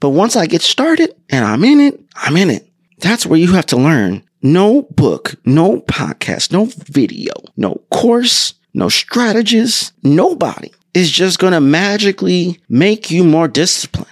But 0.00 0.10
once 0.10 0.36
I 0.36 0.46
get 0.46 0.62
started 0.62 1.14
and 1.28 1.44
I'm 1.44 1.62
in 1.64 1.80
it, 1.80 2.00
I'm 2.16 2.36
in 2.36 2.50
it. 2.50 2.69
That's 3.00 3.24
where 3.24 3.38
you 3.38 3.52
have 3.54 3.66
to 3.66 3.76
learn. 3.76 4.22
No 4.42 4.82
book, 4.82 5.34
no 5.44 5.80
podcast, 5.80 6.52
no 6.52 6.66
video, 6.66 7.32
no 7.56 7.82
course, 7.90 8.54
no 8.74 8.88
strategist, 8.88 9.92
nobody 10.02 10.70
is 10.94 11.10
just 11.10 11.38
going 11.38 11.52
to 11.52 11.60
magically 11.60 12.60
make 12.68 13.10
you 13.10 13.24
more 13.24 13.48
disciplined. 13.48 14.06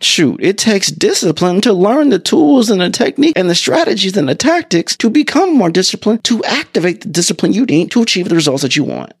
Shoot, 0.00 0.40
it 0.42 0.58
takes 0.58 0.88
discipline 0.88 1.60
to 1.62 1.72
learn 1.72 2.10
the 2.10 2.18
tools 2.18 2.70
and 2.70 2.80
the 2.80 2.90
technique 2.90 3.34
and 3.36 3.48
the 3.48 3.54
strategies 3.54 4.16
and 4.16 4.28
the 4.28 4.34
tactics 4.34 4.96
to 4.96 5.10
become 5.10 5.56
more 5.56 5.70
disciplined, 5.70 6.24
to 6.24 6.42
activate 6.44 7.00
the 7.00 7.08
discipline 7.08 7.52
you 7.52 7.64
need 7.64 7.90
to 7.92 8.02
achieve 8.02 8.28
the 8.28 8.34
results 8.34 8.62
that 8.62 8.76
you 8.76 8.84
want. 8.84 9.12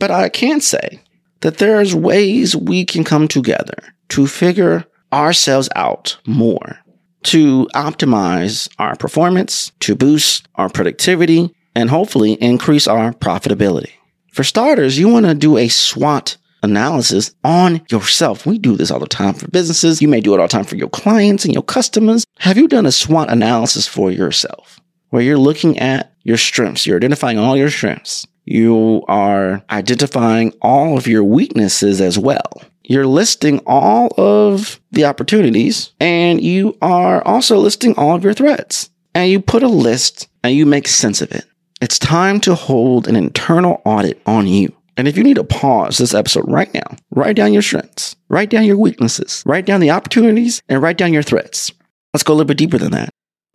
But 0.00 0.10
I 0.10 0.30
can 0.30 0.60
say 0.60 1.00
that 1.40 1.58
there's 1.58 1.94
ways 1.94 2.56
we 2.56 2.84
can 2.84 3.04
come 3.04 3.28
together 3.28 3.76
to 4.08 4.26
figure 4.26 4.84
ourselves 5.12 5.68
out 5.76 6.18
more 6.26 6.81
to 7.24 7.68
optimize 7.74 8.68
our 8.78 8.96
performance, 8.96 9.72
to 9.80 9.94
boost 9.94 10.46
our 10.56 10.68
productivity, 10.68 11.54
and 11.74 11.90
hopefully 11.90 12.32
increase 12.34 12.86
our 12.86 13.12
profitability. 13.12 13.90
For 14.32 14.44
starters, 14.44 14.98
you 14.98 15.08
want 15.08 15.26
to 15.26 15.34
do 15.34 15.58
a 15.58 15.68
SWOT 15.68 16.36
analysis 16.62 17.34
on 17.44 17.82
yourself. 17.90 18.46
We 18.46 18.58
do 18.58 18.76
this 18.76 18.90
all 18.90 19.00
the 19.00 19.06
time 19.06 19.34
for 19.34 19.48
businesses. 19.48 20.00
You 20.00 20.08
may 20.08 20.20
do 20.20 20.34
it 20.34 20.40
all 20.40 20.46
the 20.46 20.52
time 20.52 20.64
for 20.64 20.76
your 20.76 20.88
clients 20.88 21.44
and 21.44 21.52
your 21.52 21.62
customers. 21.62 22.24
Have 22.38 22.56
you 22.56 22.68
done 22.68 22.86
a 22.86 22.92
SWOT 22.92 23.30
analysis 23.30 23.86
for 23.86 24.10
yourself 24.10 24.80
where 25.10 25.22
you're 25.22 25.38
looking 25.38 25.78
at 25.78 26.14
your 26.22 26.36
strengths? 26.36 26.86
You're 26.86 26.96
identifying 26.96 27.38
all 27.38 27.56
your 27.56 27.70
strengths. 27.70 28.26
You 28.44 29.04
are 29.08 29.62
identifying 29.70 30.52
all 30.62 30.96
of 30.96 31.06
your 31.06 31.24
weaknesses 31.24 32.00
as 32.00 32.18
well 32.18 32.62
you're 32.92 33.06
listing 33.06 33.60
all 33.66 34.12
of 34.18 34.80
the 34.90 35.04
opportunities 35.04 35.92
and 35.98 36.42
you 36.42 36.76
are 36.82 37.22
also 37.26 37.58
listing 37.58 37.94
all 37.96 38.14
of 38.14 38.24
your 38.24 38.34
threats. 38.34 38.90
And 39.14 39.30
you 39.30 39.40
put 39.40 39.62
a 39.62 39.68
list 39.68 40.28
and 40.42 40.54
you 40.54 40.66
make 40.66 40.88
sense 40.88 41.22
of 41.22 41.32
it. 41.32 41.44
It's 41.80 41.98
time 41.98 42.40
to 42.40 42.54
hold 42.54 43.08
an 43.08 43.16
internal 43.16 43.82
audit 43.84 44.20
on 44.26 44.46
you. 44.46 44.74
And 44.96 45.08
if 45.08 45.16
you 45.16 45.24
need 45.24 45.36
to 45.36 45.44
pause 45.44 45.98
this 45.98 46.14
episode 46.14 46.44
right 46.46 46.72
now, 46.74 46.96
write 47.10 47.36
down 47.36 47.52
your 47.52 47.62
strengths, 47.62 48.14
write 48.28 48.50
down 48.50 48.64
your 48.64 48.76
weaknesses, 48.76 49.42
write 49.46 49.64
down 49.64 49.80
the 49.80 49.90
opportunities, 49.90 50.62
and 50.68 50.82
write 50.82 50.98
down 50.98 51.12
your 51.12 51.22
threats. 51.22 51.72
Let's 52.12 52.22
go 52.22 52.34
a 52.34 52.36
little 52.36 52.46
bit 52.46 52.58
deeper 52.58 52.78
than 52.78 52.92
that. 52.92 53.08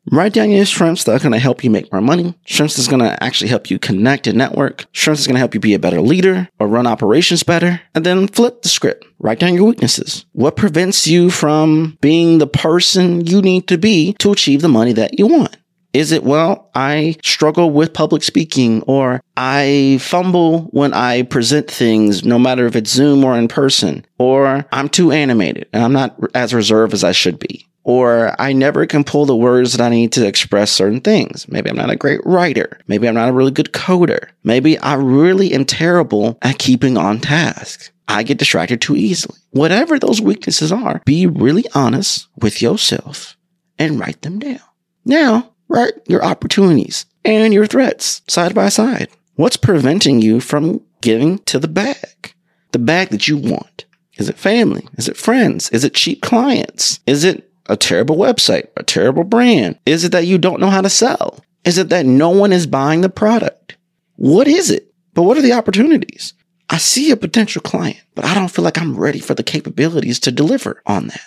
Write 0.10 0.32
down 0.32 0.52
your 0.52 0.66
strengths 0.66 1.04
that 1.04 1.16
are 1.16 1.24
going 1.24 1.34
to 1.34 1.40
help 1.40 1.64
you 1.64 1.70
make 1.70 1.92
more 1.92 2.02
money. 2.02 2.34
Strengths 2.46 2.80
is 2.80 2.88
going 2.88 3.02
to 3.02 3.22
actually 3.22 3.50
help 3.50 3.70
you 3.70 3.78
connect 3.78 4.26
and 4.26 4.38
network. 4.38 4.86
Strengths 4.94 5.22
is 5.22 5.28
going 5.28 5.36
to 5.36 5.40
help 5.40 5.54
you 5.54 5.60
be 5.60 5.74
a 5.74 5.80
better 5.80 6.00
leader 6.00 6.48
or 6.60 6.68
run 6.68 6.88
operations 6.88 7.44
better. 7.44 7.82
And 7.94 8.06
then 8.06 8.28
flip 8.28 8.62
the 8.62 8.70
script. 8.70 9.06
Write 9.20 9.40
down 9.40 9.56
your 9.56 9.66
weaknesses. 9.66 10.26
What 10.32 10.56
prevents 10.56 11.08
you 11.08 11.30
from 11.30 11.98
being 12.00 12.38
the 12.38 12.48
person 12.48 13.26
you 13.26 13.42
need 13.42 13.68
to 13.68 13.78
be 13.78 14.14
to 14.20 14.32
achieve 14.32 14.62
the 14.62 14.70
money 14.70 14.94
that 14.94 15.20
you 15.20 15.28
want? 15.28 15.58
Is 15.92 16.12
it, 16.12 16.24
well, 16.24 16.70
I 16.76 17.18
struggle 17.24 17.72
with 17.72 17.94
public 17.94 18.24
speaking 18.24 18.84
or 18.84 19.20
I 19.36 19.98
fumble 20.00 20.64
when 20.72 20.94
I 20.94 21.24
present 21.24 21.70
things, 21.70 22.24
no 22.24 22.38
matter 22.38 22.66
if 22.66 22.76
it's 22.76 22.92
Zoom 22.92 23.26
or 23.26 23.38
in 23.38 23.48
person, 23.48 24.06
or 24.20 24.66
I'm 24.72 24.90
too 24.90 25.12
animated 25.12 25.68
and 25.74 25.84
I'm 25.84 25.94
not 25.94 26.18
as 26.36 26.54
reserved 26.54 26.94
as 26.94 27.04
I 27.04 27.14
should 27.14 27.40
be 27.40 27.68
or 27.88 28.36
I 28.38 28.52
never 28.52 28.86
can 28.86 29.06
pull 29.06 29.26
the 29.26 29.36
words 29.36 29.72
that 29.72 29.82
I 29.82 29.88
need 29.88 30.12
to 30.12 30.28
express 30.28 30.72
certain 30.72 31.00
things. 31.00 31.48
Maybe 31.48 31.70
I'm 31.70 31.78
not 31.78 31.90
a 31.90 31.96
great 31.96 32.20
writer. 32.26 32.82
Maybe 32.86 33.08
I'm 33.08 33.16
not 33.16 33.30
a 33.30 33.34
really 33.34 33.52
good 33.52 33.72
coder. 33.72 34.28
Maybe 34.44 34.78
I 34.80 34.96
really 34.96 35.54
am 35.54 35.64
terrible 35.64 36.38
at 36.42 36.60
keeping 36.60 36.98
on 36.98 37.22
task. 37.22 37.94
I 38.10 38.24
get 38.24 38.40
distracted 38.40 38.82
too 38.82 38.98
easily. 38.98 39.40
Whatever 39.52 40.00
those 40.00 40.20
weaknesses 40.20 40.70
are, 40.70 41.02
be 41.06 41.28
really 41.28 41.64
honest 41.74 42.28
with 42.42 42.62
yourself 42.62 43.38
and 43.80 43.98
write 43.98 44.22
them 44.22 44.40
down. 44.40 44.60
Now, 45.06 45.54
write 45.70 45.94
your 46.08 46.26
opportunities 46.26 47.06
and 47.24 47.54
your 47.54 47.68
threats 47.68 48.22
side 48.28 48.54
by 48.54 48.68
side. 48.68 49.08
What's 49.36 49.56
preventing 49.56 50.22
you 50.22 50.42
from 50.42 50.82
getting 51.00 51.40
to 51.46 51.58
the 51.58 51.70
bag? 51.70 52.34
The 52.74 52.80
bag 52.80 53.12
that 53.12 53.30
you 53.30 53.38
want. 53.38 53.86
Is 54.18 54.28
it 54.28 54.38
family? 54.38 54.86
Is 54.98 55.08
it 55.08 55.16
friends? 55.16 55.70
Is 55.70 55.86
it 55.86 55.94
cheap 55.94 56.22
clients? 56.22 57.00
Is 57.06 57.24
it 57.24 57.47
a 57.68 57.78
terrible 57.78 58.18
website, 58.18 58.68
a 58.78 58.84
terrible 58.84 59.24
brand? 59.24 59.80
Is 59.86 60.04
it 60.04 60.12
that 60.12 60.28
you 60.28 60.38
don't 60.38 60.60
know 60.60 60.70
how 60.70 60.82
to 60.82 60.90
sell? 60.90 61.44
Is 61.64 61.78
it 61.78 61.90
that 61.90 62.06
no 62.06 62.30
one 62.30 62.54
is 62.54 62.68
buying 62.68 63.02
the 63.02 63.10
product? 63.10 63.78
What 64.16 64.48
is 64.48 64.72
it? 64.72 64.94
But 65.14 65.24
what 65.24 65.38
are 65.38 65.42
the 65.42 65.54
opportunities? 65.54 66.34
I 66.70 66.78
see 66.78 67.12
a 67.12 67.18
potential 67.18 67.62
client, 67.62 68.02
but 68.16 68.26
I 68.26 68.34
don't 68.34 68.50
feel 68.50 68.64
like 68.64 68.78
I'm 68.78 68.98
ready 68.98 69.20
for 69.20 69.34
the 69.34 69.44
capabilities 69.44 70.20
to 70.22 70.32
deliver 70.32 70.82
on 70.86 71.08
that. 71.08 71.22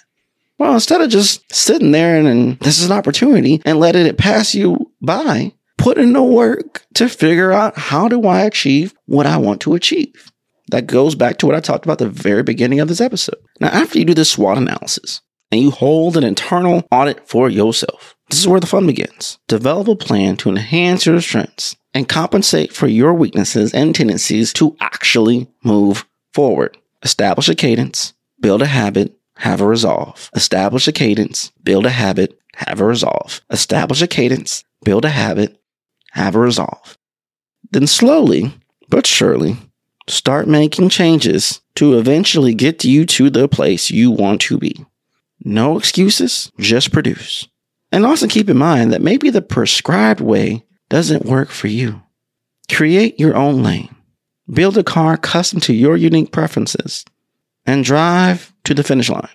Well, 0.59 0.75
instead 0.75 1.01
of 1.01 1.09
just 1.09 1.51
sitting 1.53 1.93
there 1.93 2.19
and, 2.19 2.29
and 2.29 2.59
this 2.61 2.79
is 2.79 2.87
an 2.87 2.93
opportunity 2.93 3.63
and 3.65 3.81
letting 3.81 4.05
it 4.05 4.19
pass 4.19 4.55
you 4.55 4.93
by, 5.01 5.55
put 5.79 5.97
in 5.97 6.13
the 6.13 6.23
work 6.23 6.85
to 6.95 7.09
figure 7.09 7.53
out 7.53 7.79
how 7.79 8.09
do 8.09 8.27
I 8.27 8.43
achieve 8.43 8.93
what 9.07 9.27
I 9.27 9.39
want 9.39 9.63
to 9.63 9.75
achieve. 9.75 10.31
That 10.71 10.87
goes 10.87 11.15
back 11.15 11.39
to 11.39 11.47
what 11.47 11.55
I 11.55 11.61
talked 11.61 11.87
about 11.87 11.99
the 11.99 12.09
very 12.09 12.43
beginning 12.43 12.81
of 12.81 12.89
this 12.89 13.01
episode. 13.01 13.39
Now, 13.61 13.69
after 13.69 13.99
you 13.99 14.05
do 14.05 14.15
this 14.15 14.31
SWOT 14.31 14.59
analysis, 14.59 15.23
and 15.51 15.61
you 15.61 15.71
hold 15.71 16.17
an 16.17 16.25
internal 16.25 16.87
audit 16.91 17.29
for 17.29 17.49
yourself. 17.49 18.17
This 18.29 18.39
is 18.39 18.49
where 18.49 18.61
the 18.61 18.67
fun 18.67 18.87
begins. 18.87 19.39
Develop 19.49 19.89
a 19.89 19.97
plan 19.97 20.37
to 20.39 20.51
enhance 20.51 21.07
your 21.07 21.21
strengths 21.21 21.77
and 21.93 22.09
compensate 22.09 22.73
for 22.73 22.87
your 22.87 23.13
weaknesses 23.13 23.75
and 23.75 23.95
tendencies 23.95 24.53
to 24.55 24.77
actually 24.81 25.49
move 25.65 26.07
forward. 26.33 26.79
Establish 27.03 27.49
a 27.49 27.55
cadence, 27.55 28.13
build 28.41 28.63
a 28.63 28.67
habit, 28.67 29.19
have 29.39 29.61
a 29.61 29.67
resolve. 29.67 30.31
Establish 30.35 30.87
a 30.87 30.93
cadence, 30.93 31.51
build 31.63 31.87
a 31.87 31.91
habit, 31.91 32.39
have 32.57 32.81
a 32.81 32.85
resolve. 32.85 33.41
Establish 33.51 34.03
a 34.03 34.07
cadence, 34.07 34.65
build 34.85 35.05
a 35.05 35.11
habit, 35.11 35.61
have 36.13 36.37
a 36.37 36.41
resolve. 36.41 36.97
Then 37.73 37.87
slowly 37.87 38.53
but 38.89 39.07
surely 39.07 39.57
start 40.09 40.49
making 40.49 40.89
changes 40.89 41.61
to 41.77 41.97
eventually 41.99 42.55
get 42.55 42.85
you 42.85 43.07
to 43.07 43.31
the 43.31 43.49
place 43.49 43.91
you 43.91 44.11
want 44.11 44.41
to 44.43 44.59
be. 44.59 44.85
No 45.43 45.79
excuses, 45.79 46.53
just 46.59 46.93
produce. 46.93 47.49
And 47.93 48.05
also 48.05 48.29
keep 48.29 48.49
in 48.49 48.59
mind 48.59 48.93
that 48.93 49.03
maybe 49.03 49.31
the 49.31 49.43
prescribed 49.43 50.21
way 50.21 50.65
doesn't 50.89 51.25
work 51.25 51.51
for 51.51 51.69
you. 51.69 52.03
Create 52.71 53.19
your 53.19 53.37
own 53.37 53.63
lane. 53.63 53.95
Build 54.53 54.77
a 54.79 54.85
car 54.85 55.17
custom 55.17 55.61
to 55.61 55.73
your 55.73 55.97
unique 55.97 56.33
preferences 56.33 57.05
and 57.67 57.85
drive 57.85 58.53
to 58.65 58.75
the 58.75 58.85
finish 58.85 59.09
line. 59.09 59.29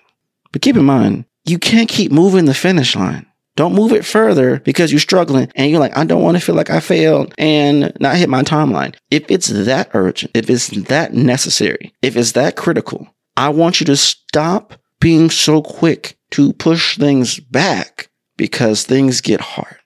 But 0.52 0.62
keep 0.62 0.76
in 0.76 0.84
mind, 0.84 1.24
you 1.44 1.58
can't 1.58 1.88
keep 1.88 2.12
moving 2.12 2.44
the 2.44 2.54
finish 2.54 2.94
line. 2.96 3.26
Don't 3.56 3.74
move 3.74 3.92
it 3.92 4.04
further 4.04 4.60
because 4.60 4.92
you're 4.92 5.00
struggling 5.00 5.50
and 5.54 5.70
you're 5.70 5.80
like, 5.80 5.96
I 5.96 6.04
don't 6.04 6.22
want 6.22 6.36
to 6.36 6.42
feel 6.42 6.54
like 6.54 6.68
I 6.68 6.80
failed 6.80 7.34
and 7.38 7.92
not 8.00 8.16
hit 8.16 8.28
my 8.28 8.42
timeline. 8.42 8.94
If 9.10 9.30
it's 9.30 9.48
that 9.48 9.90
urgent, 9.94 10.32
if 10.34 10.50
it's 10.50 10.68
that 10.68 11.14
necessary, 11.14 11.94
if 12.02 12.16
it's 12.16 12.32
that 12.32 12.56
critical, 12.56 13.08
I 13.36 13.48
want 13.48 13.80
you 13.80 13.86
to 13.86 13.96
stop 13.96 14.74
being 15.00 15.30
so 15.30 15.62
quick 15.62 16.16
to 16.32 16.52
push 16.54 16.98
things 16.98 17.38
back 17.38 18.08
because 18.36 18.84
things 18.84 19.20
get 19.20 19.40
hard. 19.40 19.76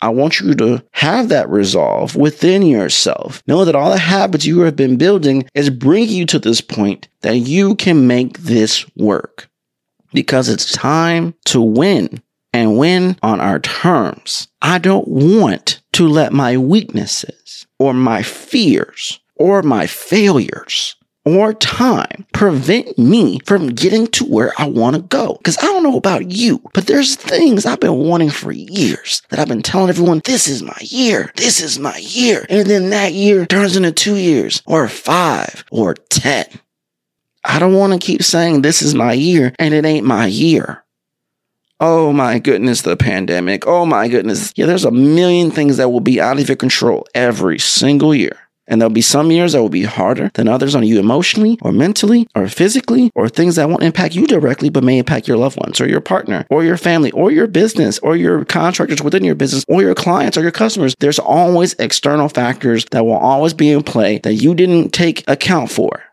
I 0.00 0.10
want 0.10 0.40
you 0.40 0.54
to 0.54 0.84
have 0.92 1.28
that 1.30 1.48
resolve 1.48 2.14
within 2.14 2.62
yourself. 2.62 3.42
Know 3.46 3.64
that 3.64 3.74
all 3.74 3.90
the 3.90 3.98
habits 3.98 4.46
you 4.46 4.60
have 4.60 4.76
been 4.76 4.96
building 4.96 5.48
is 5.54 5.70
bringing 5.70 6.16
you 6.16 6.26
to 6.26 6.38
this 6.38 6.60
point 6.60 7.08
that 7.22 7.38
you 7.38 7.74
can 7.74 8.06
make 8.06 8.38
this 8.38 8.86
work 8.96 9.48
because 10.12 10.48
it's 10.48 10.70
time 10.70 11.34
to 11.46 11.60
win 11.60 12.22
and 12.52 12.78
win 12.78 13.16
on 13.22 13.40
our 13.40 13.58
terms. 13.58 14.48
I 14.62 14.78
don't 14.78 15.08
want 15.08 15.80
to 15.92 16.06
let 16.06 16.32
my 16.32 16.56
weaknesses 16.56 17.66
or 17.78 17.92
my 17.92 18.22
fears 18.22 19.18
or 19.34 19.62
my 19.62 19.86
failures 19.86 20.94
or 21.36 21.52
time 21.52 22.26
prevent 22.32 22.98
me 22.98 23.38
from 23.44 23.68
getting 23.68 24.06
to 24.08 24.24
where 24.24 24.52
I 24.58 24.66
want 24.66 24.96
to 24.96 25.02
go. 25.02 25.34
Because 25.34 25.58
I 25.58 25.62
don't 25.62 25.82
know 25.82 25.96
about 25.96 26.30
you, 26.30 26.62
but 26.74 26.86
there's 26.86 27.16
things 27.16 27.66
I've 27.66 27.80
been 27.80 27.96
wanting 27.96 28.30
for 28.30 28.52
years 28.52 29.22
that 29.28 29.38
I've 29.38 29.48
been 29.48 29.62
telling 29.62 29.90
everyone, 29.90 30.22
this 30.24 30.48
is 30.48 30.62
my 30.62 30.78
year. 30.80 31.32
This 31.36 31.60
is 31.60 31.78
my 31.78 31.96
year. 31.98 32.46
And 32.48 32.68
then 32.68 32.90
that 32.90 33.12
year 33.12 33.46
turns 33.46 33.76
into 33.76 33.92
two 33.92 34.16
years 34.16 34.62
or 34.66 34.88
five 34.88 35.64
or 35.70 35.94
10. 35.94 36.46
I 37.44 37.58
don't 37.58 37.74
want 37.74 37.92
to 37.92 38.04
keep 38.04 38.22
saying 38.22 38.62
this 38.62 38.82
is 38.82 38.94
my 38.94 39.12
year 39.12 39.52
and 39.58 39.74
it 39.74 39.84
ain't 39.84 40.06
my 40.06 40.26
year. 40.26 40.84
Oh 41.80 42.12
my 42.12 42.40
goodness, 42.40 42.82
the 42.82 42.96
pandemic. 42.96 43.66
Oh 43.66 43.86
my 43.86 44.08
goodness. 44.08 44.52
Yeah, 44.56 44.66
there's 44.66 44.84
a 44.84 44.90
million 44.90 45.50
things 45.50 45.76
that 45.76 45.90
will 45.90 46.00
be 46.00 46.20
out 46.20 46.40
of 46.40 46.48
your 46.48 46.56
control 46.56 47.06
every 47.14 47.58
single 47.58 48.14
year. 48.14 48.36
And 48.68 48.80
there'll 48.80 48.92
be 48.92 49.02
some 49.02 49.30
years 49.30 49.52
that 49.52 49.62
will 49.62 49.70
be 49.70 49.84
harder 49.84 50.30
than 50.34 50.46
others 50.46 50.74
on 50.74 50.84
you 50.84 51.00
emotionally 51.00 51.58
or 51.62 51.72
mentally 51.72 52.28
or 52.34 52.48
physically 52.48 53.10
or 53.14 53.28
things 53.28 53.56
that 53.56 53.68
won't 53.68 53.82
impact 53.82 54.14
you 54.14 54.26
directly 54.26 54.68
but 54.68 54.84
may 54.84 54.98
impact 54.98 55.26
your 55.26 55.38
loved 55.38 55.58
ones 55.58 55.80
or 55.80 55.88
your 55.88 56.02
partner 56.02 56.46
or 56.50 56.62
your 56.62 56.76
family 56.76 57.10
or 57.12 57.30
your 57.30 57.46
business 57.46 57.98
or 58.00 58.14
your 58.14 58.44
contractors 58.44 59.02
within 59.02 59.24
your 59.24 59.34
business 59.34 59.64
or 59.68 59.82
your 59.82 59.94
clients 59.94 60.36
or 60.36 60.42
your 60.42 60.50
customers. 60.50 60.94
There's 61.00 61.18
always 61.18 61.72
external 61.74 62.28
factors 62.28 62.84
that 62.90 63.04
will 63.04 63.16
always 63.16 63.54
be 63.54 63.72
in 63.72 63.82
play 63.82 64.18
that 64.18 64.34
you 64.34 64.54
didn't 64.54 64.90
take 64.90 65.28
account 65.28 65.70
for. 65.70 66.04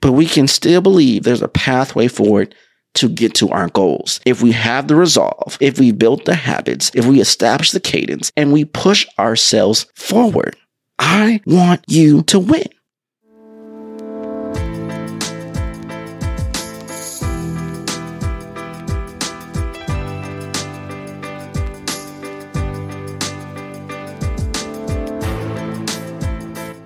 But 0.00 0.12
we 0.12 0.26
can 0.26 0.46
still 0.46 0.80
believe 0.80 1.24
there's 1.24 1.42
a 1.42 1.48
pathway 1.48 2.06
forward 2.06 2.54
to 2.94 3.08
get 3.08 3.34
to 3.34 3.50
our 3.50 3.68
goals. 3.68 4.20
If 4.24 4.42
we 4.42 4.52
have 4.52 4.88
the 4.88 4.96
resolve, 4.96 5.58
if 5.60 5.78
we 5.78 5.92
build 5.92 6.24
the 6.24 6.34
habits, 6.34 6.90
if 6.94 7.06
we 7.06 7.20
establish 7.20 7.70
the 7.72 7.80
cadence 7.80 8.32
and 8.36 8.52
we 8.52 8.64
push 8.64 9.06
ourselves 9.18 9.86
forward, 9.94 10.56
I 10.98 11.40
want 11.46 11.84
you 11.88 12.22
to 12.22 12.38
win. 12.38 12.64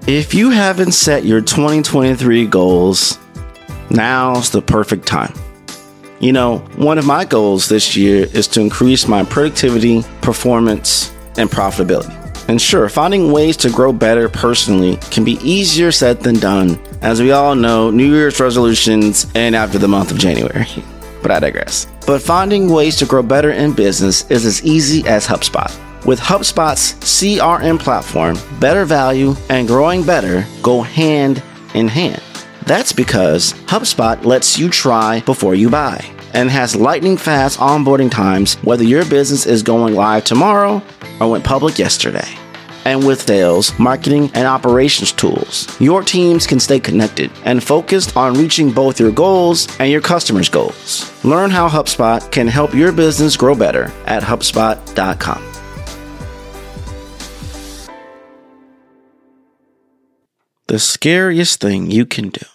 If 0.07 0.35
you 0.35 0.51
haven't 0.51 0.91
set 0.91 1.25
your 1.25 1.41
2023 1.41 2.47
goals, 2.47 3.17
now's 3.91 4.51
the 4.51 4.61
perfect 4.61 5.07
time. 5.07 5.33
You 6.19 6.33
know, 6.33 6.59
one 6.77 6.99
of 6.99 7.07
my 7.07 7.25
goals 7.25 7.69
this 7.69 7.97
year 7.97 8.27
is 8.35 8.49
to 8.49 8.61
increase 8.61 9.07
my 9.07 9.25
productivity, 9.25 10.03
performance, 10.21 11.15
and 11.39 11.49
profitability. 11.49 12.20
And 12.51 12.61
sure, 12.61 12.89
finding 12.89 13.31
ways 13.31 13.57
to 13.59 13.71
grow 13.71 13.93
better 13.93 14.29
personally 14.29 14.97
can 15.13 15.23
be 15.23 15.35
easier 15.35 15.93
said 15.93 16.19
than 16.19 16.41
done. 16.41 16.81
As 17.01 17.23
we 17.23 17.31
all 17.31 17.55
know, 17.55 17.93
New 17.93 18.13
Year's 18.13 18.41
resolutions 18.41 19.25
end 19.37 19.55
after 19.55 19.79
the 19.79 19.87
month 19.87 20.11
of 20.11 20.19
January. 20.19 20.67
But 21.23 21.31
I 21.31 21.39
digress. 21.39 21.87
But 22.07 22.23
finding 22.23 22.71
ways 22.71 22.97
to 22.97 23.07
grow 23.07 23.23
better 23.23 23.51
in 23.51 23.75
business 23.75 24.29
is 24.31 24.47
as 24.47 24.65
easy 24.65 25.07
as 25.07 25.27
HubSpot. 25.27 25.71
With 26.07 26.19
HubSpot's 26.19 26.95
CRM 26.95 27.79
platform, 27.79 28.39
better 28.59 28.87
value 28.87 29.35
and 29.51 29.69
growing 29.69 30.03
better 30.03 30.47
go 30.63 30.81
hand 30.81 31.43
in 31.75 31.89
hand. 31.89 32.23
That's 32.65 32.93
because 32.93 33.53
HubSpot 33.69 34.25
lets 34.25 34.59
you 34.59 34.71
try 34.71 35.21
before 35.21 35.55
you 35.55 35.69
buy 35.69 36.03
and 36.33 36.51
has 36.51 36.75
lightning 36.75 37.19
fast 37.19 37.59
onboarding 37.59 38.11
times 38.11 38.55
whether 38.63 38.83
your 38.83 39.05
business 39.05 39.45
is 39.45 39.63
going 39.63 39.95
live 39.95 40.25
tomorrow 40.25 40.83
or 41.21 41.31
went 41.31 41.45
public 41.45 41.79
yesterday. 41.79 42.40
And 42.91 43.07
with 43.07 43.23
sales, 43.23 43.79
marketing, 43.79 44.33
and 44.35 44.49
operations 44.49 45.13
tools, 45.13 45.81
your 45.81 46.03
teams 46.03 46.45
can 46.45 46.59
stay 46.59 46.81
connected 46.81 47.31
and 47.45 47.63
focused 47.63 48.17
on 48.17 48.35
reaching 48.35 48.73
both 48.73 48.99
your 48.99 49.13
goals 49.13 49.69
and 49.79 49.93
your 49.93 50.01
customers' 50.01 50.49
goals. 50.49 51.09
Learn 51.25 51.53
how 51.53 51.69
HubSpot 51.69 52.21
can 52.33 52.49
help 52.49 52.75
your 52.75 52.91
business 52.91 53.37
grow 53.37 53.55
better 53.55 53.93
at 54.07 54.25
HubSpot.com. 54.25 55.41
The 60.67 60.81
scariest 60.81 61.61
thing 61.61 61.93
you 61.93 62.05
can 62.05 62.31
do 62.31 62.47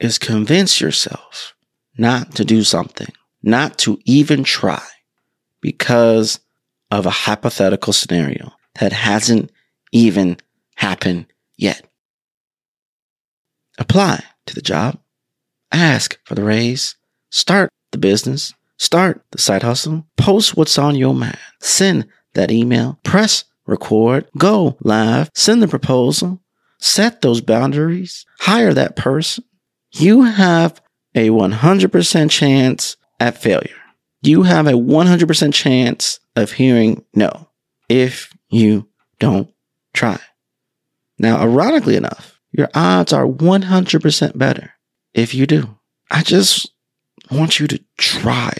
is 0.00 0.16
convince 0.16 0.80
yourself 0.80 1.54
not 1.98 2.34
to 2.36 2.44
do 2.46 2.64
something, 2.64 3.12
not 3.42 3.76
to 3.80 4.00
even 4.06 4.44
try 4.44 4.86
because 5.60 6.40
of 6.90 7.04
a 7.04 7.10
hypothetical 7.10 7.92
scenario 7.92 8.52
that 8.80 8.94
hasn't 8.94 9.50
even 9.92 10.36
happen 10.76 11.26
yet. 11.56 11.86
Apply 13.78 14.22
to 14.46 14.54
the 14.54 14.62
job, 14.62 14.98
ask 15.72 16.18
for 16.24 16.34
the 16.34 16.44
raise, 16.44 16.96
start 17.30 17.70
the 17.92 17.98
business, 17.98 18.54
start 18.76 19.22
the 19.30 19.38
side 19.38 19.62
hustle, 19.62 20.06
post 20.16 20.56
what's 20.56 20.78
on 20.78 20.96
your 20.96 21.14
mind, 21.14 21.38
send 21.60 22.06
that 22.34 22.50
email, 22.50 22.98
press 23.02 23.44
record, 23.66 24.26
go 24.36 24.76
live, 24.80 25.30
send 25.34 25.62
the 25.62 25.68
proposal, 25.68 26.40
set 26.78 27.22
those 27.22 27.40
boundaries, 27.40 28.24
hire 28.40 28.74
that 28.74 28.96
person. 28.96 29.44
You 29.92 30.22
have 30.22 30.80
a 31.14 31.28
100% 31.28 32.30
chance 32.30 32.96
at 33.20 33.38
failure. 33.40 33.70
You 34.22 34.42
have 34.42 34.66
a 34.66 34.72
100% 34.72 35.54
chance 35.54 36.20
of 36.36 36.52
hearing 36.52 37.04
no 37.14 37.48
if 37.88 38.32
you 38.48 38.88
don't 39.18 39.52
try. 39.98 40.18
Now, 41.18 41.38
ironically 41.38 41.96
enough, 41.96 42.40
your 42.52 42.68
odds 42.74 43.12
are 43.12 43.26
100% 43.26 44.38
better 44.38 44.72
if 45.12 45.34
you 45.34 45.46
do. 45.46 45.76
I 46.10 46.22
just 46.22 46.70
want 47.30 47.58
you 47.58 47.66
to 47.66 47.80
try 47.96 48.52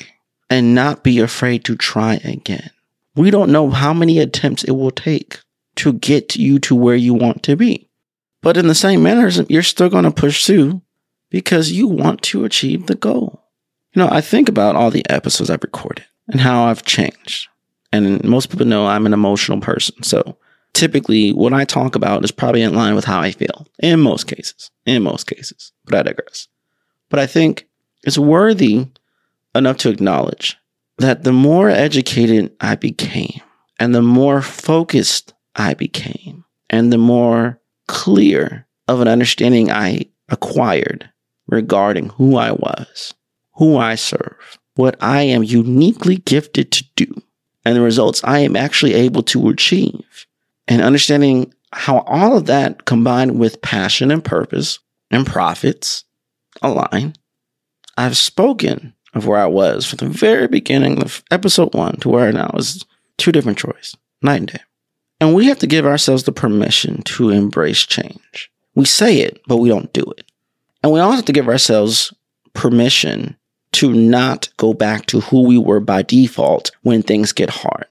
and 0.50 0.74
not 0.74 1.04
be 1.04 1.20
afraid 1.20 1.64
to 1.64 1.76
try 1.76 2.14
again. 2.24 2.70
We 3.14 3.30
don't 3.30 3.52
know 3.52 3.70
how 3.70 3.92
many 3.92 4.18
attempts 4.18 4.64
it 4.64 4.72
will 4.72 4.90
take 4.90 5.40
to 5.76 5.92
get 5.92 6.36
you 6.36 6.58
to 6.60 6.74
where 6.74 6.96
you 6.96 7.14
want 7.14 7.42
to 7.44 7.56
be. 7.56 7.88
But 8.42 8.56
in 8.56 8.66
the 8.66 8.74
same 8.74 9.02
manner, 9.02 9.28
you're 9.48 9.62
still 9.62 9.88
going 9.88 10.04
to 10.04 10.10
pursue 10.10 10.82
because 11.30 11.72
you 11.72 11.86
want 11.86 12.22
to 12.22 12.44
achieve 12.44 12.86
the 12.86 12.94
goal. 12.94 13.44
You 13.94 14.02
know, 14.02 14.08
I 14.10 14.20
think 14.20 14.48
about 14.48 14.76
all 14.76 14.90
the 14.90 15.08
episodes 15.08 15.50
I've 15.50 15.62
recorded 15.62 16.04
and 16.28 16.40
how 16.40 16.64
I've 16.64 16.84
changed. 16.84 17.48
And 17.92 18.22
most 18.24 18.50
people 18.50 18.66
know 18.66 18.86
I'm 18.86 19.06
an 19.06 19.14
emotional 19.14 19.60
person. 19.60 20.02
So 20.02 20.36
typically 20.78 21.32
what 21.32 21.52
I 21.52 21.64
talk 21.64 21.96
about 21.96 22.22
is 22.22 22.30
probably 22.30 22.62
in 22.62 22.72
line 22.72 22.94
with 22.94 23.04
how 23.04 23.20
I 23.20 23.32
feel 23.32 23.66
in 23.80 23.98
most 23.98 24.28
cases, 24.28 24.70
in 24.86 25.02
most 25.02 25.26
cases, 25.26 25.72
but 25.84 25.96
I 25.96 26.02
digress. 26.04 26.46
But 27.10 27.18
I 27.18 27.26
think 27.26 27.66
it's 28.04 28.16
worthy 28.16 28.86
enough 29.56 29.78
to 29.78 29.90
acknowledge 29.90 30.56
that 30.98 31.24
the 31.24 31.32
more 31.32 31.68
educated 31.68 32.54
I 32.60 32.76
became 32.76 33.40
and 33.80 33.92
the 33.92 34.02
more 34.02 34.40
focused 34.40 35.34
I 35.56 35.74
became 35.74 36.44
and 36.70 36.92
the 36.92 36.98
more 36.98 37.60
clear 37.88 38.68
of 38.86 39.00
an 39.00 39.08
understanding 39.08 39.72
I 39.72 40.06
acquired 40.28 41.10
regarding 41.48 42.10
who 42.10 42.36
I 42.36 42.52
was, 42.52 43.14
who 43.54 43.76
I 43.76 43.96
serve, 43.96 44.58
what 44.76 44.96
I 45.00 45.22
am 45.22 45.42
uniquely 45.42 46.18
gifted 46.18 46.70
to 46.70 46.84
do, 46.94 47.20
and 47.64 47.74
the 47.74 47.80
results 47.80 48.22
I 48.22 48.40
am 48.40 48.54
actually 48.54 48.94
able 48.94 49.24
to 49.24 49.48
achieve. 49.48 50.27
And 50.68 50.82
understanding 50.82 51.52
how 51.72 52.00
all 52.00 52.36
of 52.36 52.46
that 52.46 52.84
combined 52.84 53.38
with 53.38 53.62
passion 53.62 54.10
and 54.10 54.24
purpose 54.24 54.78
and 55.10 55.26
profits 55.26 56.04
align. 56.62 57.14
I've 57.96 58.16
spoken 58.16 58.94
of 59.14 59.26
where 59.26 59.40
I 59.40 59.46
was 59.46 59.86
from 59.86 59.96
the 59.96 60.08
very 60.08 60.46
beginning 60.46 61.02
of 61.02 61.22
episode 61.30 61.74
one 61.74 61.96
to 61.96 62.08
where 62.08 62.28
I 62.28 62.30
now 62.30 62.50
is 62.56 62.84
two 63.16 63.32
different 63.32 63.58
choices, 63.58 63.96
night 64.22 64.36
and 64.36 64.46
day. 64.48 64.60
And 65.20 65.34
we 65.34 65.46
have 65.46 65.58
to 65.60 65.66
give 65.66 65.86
ourselves 65.86 66.24
the 66.24 66.32
permission 66.32 67.02
to 67.02 67.30
embrace 67.30 67.84
change. 67.84 68.50
We 68.74 68.84
say 68.84 69.18
it, 69.20 69.40
but 69.48 69.56
we 69.56 69.68
don't 69.68 69.92
do 69.92 70.04
it. 70.16 70.30
And 70.82 70.92
we 70.92 71.00
also 71.00 71.16
have 71.16 71.24
to 71.24 71.32
give 71.32 71.48
ourselves 71.48 72.12
permission 72.52 73.36
to 73.72 73.92
not 73.92 74.48
go 74.56 74.72
back 74.72 75.06
to 75.06 75.20
who 75.20 75.42
we 75.42 75.58
were 75.58 75.80
by 75.80 76.02
default 76.02 76.70
when 76.82 77.02
things 77.02 77.32
get 77.32 77.50
hard. 77.50 77.86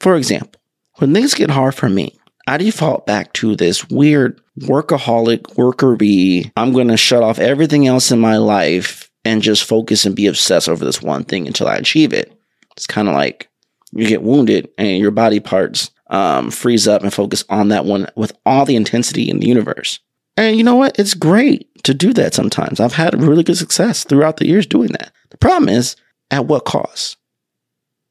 For 0.00 0.16
example, 0.16 0.59
when 1.00 1.14
things 1.14 1.34
get 1.34 1.50
hard 1.50 1.74
for 1.74 1.88
me, 1.88 2.18
I 2.46 2.58
default 2.58 3.06
back 3.06 3.32
to 3.34 3.56
this 3.56 3.88
weird 3.88 4.40
workaholic 4.60 5.56
worker 5.56 5.96
bee. 5.96 6.52
I'm 6.56 6.72
going 6.72 6.88
to 6.88 6.96
shut 6.96 7.22
off 7.22 7.38
everything 7.38 7.86
else 7.86 8.10
in 8.10 8.20
my 8.20 8.36
life 8.36 9.10
and 9.24 9.42
just 9.42 9.64
focus 9.64 10.04
and 10.04 10.14
be 10.14 10.26
obsessed 10.26 10.68
over 10.68 10.84
this 10.84 11.00
one 11.00 11.24
thing 11.24 11.46
until 11.46 11.68
I 11.68 11.76
achieve 11.76 12.12
it. 12.12 12.32
It's 12.76 12.86
kind 12.86 13.08
of 13.08 13.14
like 13.14 13.48
you 13.92 14.06
get 14.06 14.22
wounded 14.22 14.68
and 14.78 14.98
your 14.98 15.10
body 15.10 15.40
parts 15.40 15.90
um, 16.08 16.50
freeze 16.50 16.86
up 16.86 17.02
and 17.02 17.12
focus 17.12 17.44
on 17.48 17.68
that 17.68 17.84
one 17.84 18.06
with 18.14 18.32
all 18.44 18.64
the 18.64 18.76
intensity 18.76 19.30
in 19.30 19.38
the 19.38 19.46
universe. 19.46 20.00
And 20.36 20.56
you 20.56 20.64
know 20.64 20.76
what? 20.76 20.98
It's 20.98 21.14
great 21.14 21.82
to 21.84 21.94
do 21.94 22.12
that 22.14 22.34
sometimes. 22.34 22.80
I've 22.80 22.94
had 22.94 23.20
really 23.22 23.42
good 23.42 23.56
success 23.56 24.04
throughout 24.04 24.36
the 24.36 24.46
years 24.46 24.66
doing 24.66 24.88
that. 24.92 25.12
The 25.30 25.38
problem 25.38 25.68
is, 25.68 25.96
at 26.30 26.46
what 26.46 26.64
cost? 26.64 27.16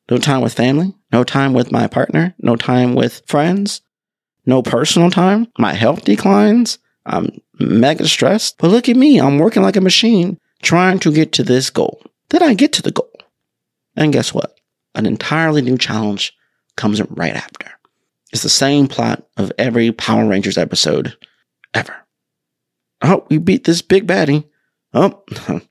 No 0.10 0.18
time 0.18 0.42
with 0.42 0.54
family, 0.54 0.94
no 1.12 1.24
time 1.24 1.54
with 1.54 1.72
my 1.72 1.88
partner, 1.88 2.36
no 2.40 2.56
time 2.56 2.96
with 2.96 3.22
friends, 3.26 3.82
no 4.46 4.64
personal 4.64 5.12
time. 5.12 5.48
My 5.58 5.74
health 5.74 6.04
declines. 6.06 6.80
I'm 7.06 7.40
mega 7.60 8.08
stressed. 8.08 8.58
But 8.58 8.72
look 8.72 8.90
at 8.90 8.96
me. 8.96 9.20
I'm 9.20 9.38
working 9.38 9.64
like 9.64 9.76
a 9.76 9.82
machine 9.82 10.40
trying 10.62 11.00
to 11.00 11.12
get 11.12 11.32
to 11.34 11.44
this 11.44 11.70
goal. 11.70 12.02
Then 12.30 12.44
I 12.44 12.54
get 12.54 12.74
to 12.74 12.82
the 12.82 12.92
goal. 12.92 13.12
And 13.96 14.14
guess 14.14 14.34
what? 14.34 14.60
An 14.96 15.06
entirely 15.06 15.62
new 15.62 15.78
challenge 15.78 16.34
comes 16.76 17.02
right 17.12 17.36
after. 17.36 17.70
It's 18.32 18.44
the 18.44 18.50
same 18.50 18.88
plot 18.88 19.24
of 19.38 19.52
every 19.58 19.92
Power 19.92 20.28
Rangers 20.28 20.58
episode 20.58 21.16
ever. 21.74 21.96
Oh, 23.02 23.26
we 23.30 23.38
beat 23.38 23.64
this 23.64 23.82
big 23.82 24.08
baddie. 24.08 24.46
Oh, 24.94 25.24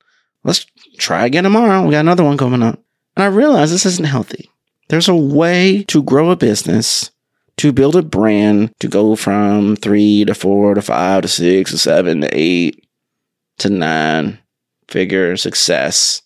let's 0.45 0.67
try 0.99 1.27
again 1.27 1.45
tomorrow. 1.45 1.85
We 1.85 1.93
got 1.93 2.01
another 2.01 2.25
one 2.25 2.39
coming 2.39 2.63
up. 2.63 2.81
And 3.17 3.25
I 3.25 3.27
realize 3.27 3.71
this 3.71 3.87
isn't 3.87 4.07
healthy. 4.07 4.51
There's 4.89 5.09
a 5.09 5.15
way 5.15 5.85
to 5.85 6.03
grow 6.03 6.31
a 6.31 6.37
business, 6.37 7.11
to 7.59 7.73
build 7.73 7.97
a 7.97 8.03
brand, 8.03 8.73
to 8.81 8.89
go 8.89 9.17
from 9.17 9.77
three 9.77 10.25
to 10.25 10.35
four 10.35 10.75
to 10.75 10.83
five 10.83 11.23
to 11.23 11.29
six 11.29 11.71
to 11.71 11.79
seven 11.79 12.23
to 12.23 12.29
eight 12.33 12.89
to 13.59 13.71
nine 13.71 14.39
figure 14.89 15.37
success 15.37 16.23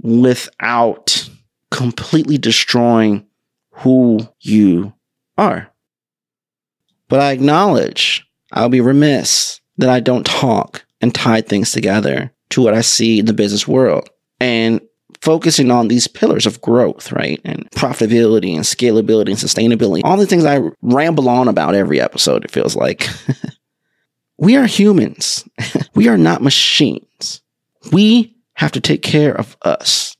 without 0.00 1.28
completely 1.70 2.38
destroying 2.38 3.26
who 3.70 4.28
you 4.40 4.92
are. 5.38 5.70
But 7.08 7.20
I 7.20 7.32
acknowledge 7.32 8.26
I'll 8.52 8.68
be 8.68 8.80
remiss 8.80 9.60
that 9.78 9.90
I 9.90 10.00
don't 10.00 10.26
talk 10.26 10.84
and 11.00 11.14
tie 11.14 11.40
things 11.40 11.72
together 11.72 12.32
to 12.50 12.62
what 12.62 12.74
I 12.74 12.80
see 12.80 13.18
in 13.18 13.26
the 13.26 13.32
business 13.32 13.66
world. 13.66 14.08
And 14.40 14.80
focusing 15.24 15.70
on 15.70 15.88
these 15.88 16.06
pillars 16.06 16.44
of 16.44 16.60
growth, 16.60 17.10
right? 17.10 17.40
And 17.44 17.68
profitability 17.70 18.54
and 18.54 18.62
scalability 18.62 19.28
and 19.28 19.38
sustainability, 19.38 20.02
all 20.04 20.18
the 20.18 20.26
things 20.26 20.44
I 20.44 20.60
ramble 20.82 21.30
on 21.30 21.48
about 21.48 21.74
every 21.74 21.98
episode, 21.98 22.44
it 22.44 22.50
feels 22.50 22.76
like. 22.76 23.08
we 24.38 24.54
are 24.56 24.66
humans. 24.66 25.48
we 25.94 26.08
are 26.08 26.18
not 26.18 26.42
machines. 26.42 27.40
We 27.90 28.36
have 28.56 28.72
to 28.72 28.82
take 28.82 29.02
care 29.02 29.34
of 29.34 29.56
us. 29.62 30.14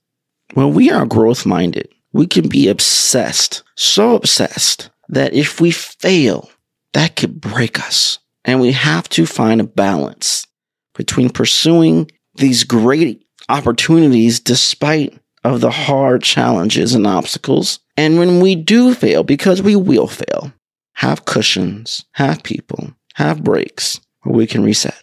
When 0.55 0.73
we 0.73 0.91
are 0.91 1.05
growth 1.05 1.45
minded, 1.45 1.93
we 2.15 2.27
can 2.27 2.49
be 2.49 2.69
obsessed, 2.69 3.63
so 3.75 4.15
obsessed 4.15 4.89
that 5.09 5.35
if 5.35 5.61
we 5.61 5.71
fail, 5.71 6.49
that 6.95 7.17
could 7.17 7.41
break 7.41 7.79
us. 7.79 8.21
And 8.45 8.61
we 8.61 8.73
have 8.73 9.09
to 9.11 9.27
find 9.27 9.61
a 9.61 9.65
balance 9.65 10.47
between 10.95 11.29
pursuing 11.29 12.11
these 12.37 12.65
great 12.65 13.24
opportunities 13.49 14.41
despite 14.41 15.19
of 15.45 15.61
the 15.61 15.71
hard 15.71 16.23
challenges 16.23 16.95
and 16.95 17.07
obstacles. 17.07 17.81
And 17.97 18.19
when 18.19 18.41
we 18.41 18.55
do 18.57 18.95
fail, 18.95 19.23
because 19.23 19.63
we 19.63 19.77
will 19.77 20.09
fail, 20.09 20.53
have 20.95 21.27
cushions, 21.27 22.05
have 22.13 22.43
people, 22.43 22.93
have 23.15 23.45
breaks 23.45 24.01
where 24.23 24.35
we 24.35 24.47
can 24.47 24.65
reset. 24.65 25.01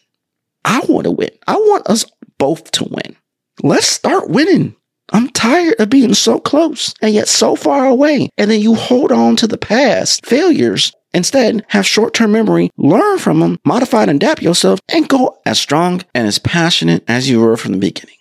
I 0.65 0.81
want 0.87 1.05
to 1.05 1.11
win. 1.11 1.29
I 1.47 1.55
want 1.55 1.87
us 1.87 2.05
both 2.37 2.71
to 2.71 2.85
win. 2.85 3.15
Let's 3.63 3.87
start 3.87 4.29
winning. 4.29 4.75
I'm 5.13 5.29
tired 5.29 5.75
of 5.79 5.89
being 5.89 6.13
so 6.13 6.39
close 6.39 6.93
and 7.01 7.13
yet 7.13 7.27
so 7.27 7.55
far 7.55 7.85
away. 7.85 8.29
And 8.37 8.49
then 8.49 8.61
you 8.61 8.75
hold 8.75 9.11
on 9.11 9.35
to 9.37 9.47
the 9.47 9.57
past 9.57 10.25
failures. 10.25 10.93
Instead, 11.13 11.65
have 11.69 11.85
short 11.85 12.13
term 12.13 12.31
memory, 12.31 12.71
learn 12.77 13.19
from 13.19 13.41
them, 13.41 13.59
modify 13.65 14.03
and 14.03 14.11
adapt 14.11 14.41
yourself, 14.41 14.79
and 14.93 15.09
go 15.09 15.37
as 15.45 15.59
strong 15.59 16.01
and 16.15 16.25
as 16.25 16.39
passionate 16.39 17.03
as 17.07 17.29
you 17.29 17.41
were 17.41 17.57
from 17.57 17.73
the 17.73 17.77
beginning. 17.77 18.15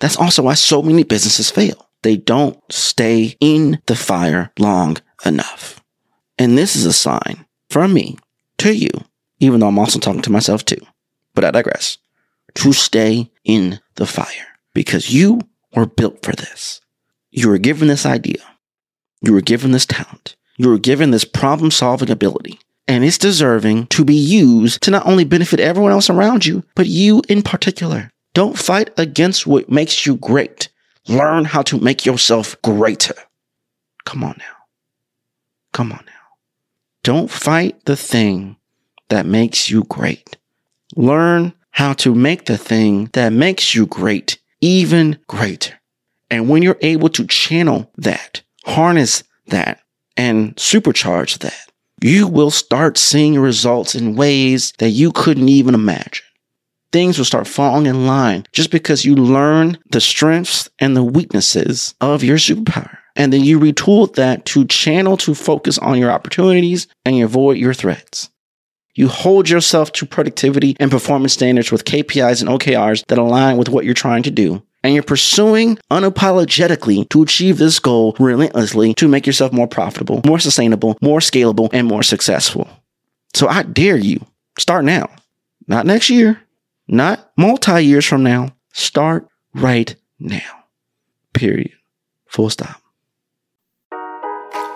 That's 0.00 0.16
also 0.16 0.42
why 0.42 0.54
so 0.54 0.82
many 0.82 1.04
businesses 1.04 1.50
fail. 1.50 1.88
They 2.02 2.16
don't 2.16 2.58
stay 2.72 3.36
in 3.40 3.80
the 3.86 3.94
fire 3.94 4.50
long 4.58 4.96
enough. 5.24 5.80
And 6.38 6.56
this 6.56 6.74
is 6.74 6.86
a 6.86 6.92
sign 6.92 7.44
from 7.68 7.92
me 7.92 8.16
to 8.58 8.74
you, 8.74 8.90
even 9.38 9.60
though 9.60 9.68
I'm 9.68 9.78
also 9.78 9.98
talking 9.98 10.22
to 10.22 10.32
myself 10.32 10.64
too. 10.64 10.80
But 11.34 11.44
I 11.44 11.50
digress. 11.50 11.98
To 12.54 12.72
stay 12.72 13.30
in 13.44 13.78
the 13.96 14.06
fire 14.06 14.58
because 14.74 15.10
you 15.10 15.40
were 15.74 15.86
built 15.86 16.24
for 16.24 16.32
this. 16.32 16.80
You 17.30 17.48
were 17.48 17.58
given 17.58 17.88
this 17.88 18.06
idea. 18.06 18.42
You 19.20 19.32
were 19.34 19.42
given 19.42 19.70
this 19.70 19.86
talent. 19.86 20.34
You 20.56 20.68
were 20.68 20.78
given 20.78 21.10
this 21.10 21.24
problem 21.24 21.70
solving 21.70 22.10
ability. 22.10 22.58
And 22.88 23.04
it's 23.04 23.18
deserving 23.18 23.86
to 23.88 24.04
be 24.04 24.16
used 24.16 24.82
to 24.82 24.90
not 24.90 25.06
only 25.06 25.24
benefit 25.24 25.60
everyone 25.60 25.92
else 25.92 26.10
around 26.10 26.44
you, 26.44 26.64
but 26.74 26.86
you 26.86 27.22
in 27.28 27.42
particular. 27.42 28.10
Don't 28.32 28.56
fight 28.56 28.90
against 28.96 29.46
what 29.46 29.70
makes 29.70 30.06
you 30.06 30.16
great. 30.16 30.68
Learn 31.08 31.44
how 31.44 31.62
to 31.62 31.78
make 31.78 32.06
yourself 32.06 32.60
greater. 32.62 33.14
Come 34.04 34.22
on 34.22 34.36
now. 34.38 34.56
Come 35.72 35.92
on 35.92 36.02
now. 36.06 36.12
Don't 37.02 37.30
fight 37.30 37.84
the 37.86 37.96
thing 37.96 38.56
that 39.08 39.26
makes 39.26 39.68
you 39.68 39.84
great. 39.84 40.36
Learn 40.94 41.52
how 41.70 41.92
to 41.94 42.14
make 42.14 42.44
the 42.44 42.58
thing 42.58 43.10
that 43.14 43.32
makes 43.32 43.74
you 43.74 43.86
great 43.86 44.38
even 44.60 45.18
greater. 45.26 45.80
And 46.30 46.48
when 46.48 46.62
you're 46.62 46.78
able 46.82 47.08
to 47.10 47.26
channel 47.26 47.90
that, 47.96 48.42
harness 48.64 49.24
that, 49.46 49.80
and 50.16 50.54
supercharge 50.56 51.38
that, 51.38 51.72
you 52.02 52.28
will 52.28 52.50
start 52.50 52.96
seeing 52.98 53.38
results 53.38 53.94
in 53.94 54.16
ways 54.16 54.72
that 54.78 54.90
you 54.90 55.12
couldn't 55.12 55.48
even 55.48 55.74
imagine 55.74 56.24
things 56.92 57.18
will 57.18 57.24
start 57.24 57.46
falling 57.46 57.86
in 57.86 58.06
line 58.06 58.46
just 58.52 58.70
because 58.70 59.04
you 59.04 59.14
learn 59.14 59.78
the 59.90 60.00
strengths 60.00 60.68
and 60.78 60.96
the 60.96 61.04
weaknesses 61.04 61.94
of 62.00 62.24
your 62.24 62.36
superpower. 62.36 62.98
And 63.16 63.32
then 63.32 63.42
you 63.44 63.58
retool 63.58 64.12
that 64.14 64.44
to 64.46 64.64
channel 64.66 65.16
to 65.18 65.34
focus 65.34 65.78
on 65.78 65.98
your 65.98 66.10
opportunities 66.10 66.86
and 67.04 67.22
avoid 67.22 67.58
your 67.58 67.74
threats. 67.74 68.30
You 68.94 69.08
hold 69.08 69.48
yourself 69.48 69.92
to 69.92 70.06
productivity 70.06 70.76
and 70.80 70.90
performance 70.90 71.32
standards 71.32 71.70
with 71.70 71.84
KPIs 71.84 72.40
and 72.40 72.50
OKRs 72.50 73.06
that 73.06 73.18
align 73.18 73.56
with 73.56 73.68
what 73.68 73.84
you're 73.84 73.94
trying 73.94 74.22
to 74.24 74.30
do. 74.30 74.62
And 74.82 74.94
you're 74.94 75.02
pursuing 75.02 75.78
unapologetically 75.90 77.08
to 77.10 77.22
achieve 77.22 77.58
this 77.58 77.78
goal 77.78 78.16
relentlessly 78.18 78.94
to 78.94 79.08
make 79.08 79.26
yourself 79.26 79.52
more 79.52 79.68
profitable, 79.68 80.22
more 80.24 80.38
sustainable, 80.38 80.96
more 81.02 81.20
scalable, 81.20 81.68
and 81.72 81.86
more 81.86 82.02
successful. 82.02 82.68
So 83.34 83.46
I 83.46 83.62
dare 83.62 83.98
you, 83.98 84.24
start 84.58 84.84
now. 84.84 85.08
Not 85.68 85.86
next 85.86 86.10
year, 86.10 86.40
not 86.90 87.30
multi 87.36 87.82
years 87.84 88.04
from 88.04 88.22
now. 88.22 88.54
Start 88.72 89.26
right 89.54 89.94
now. 90.18 90.64
Period. 91.32 91.72
Full 92.26 92.50
stop. 92.50 92.80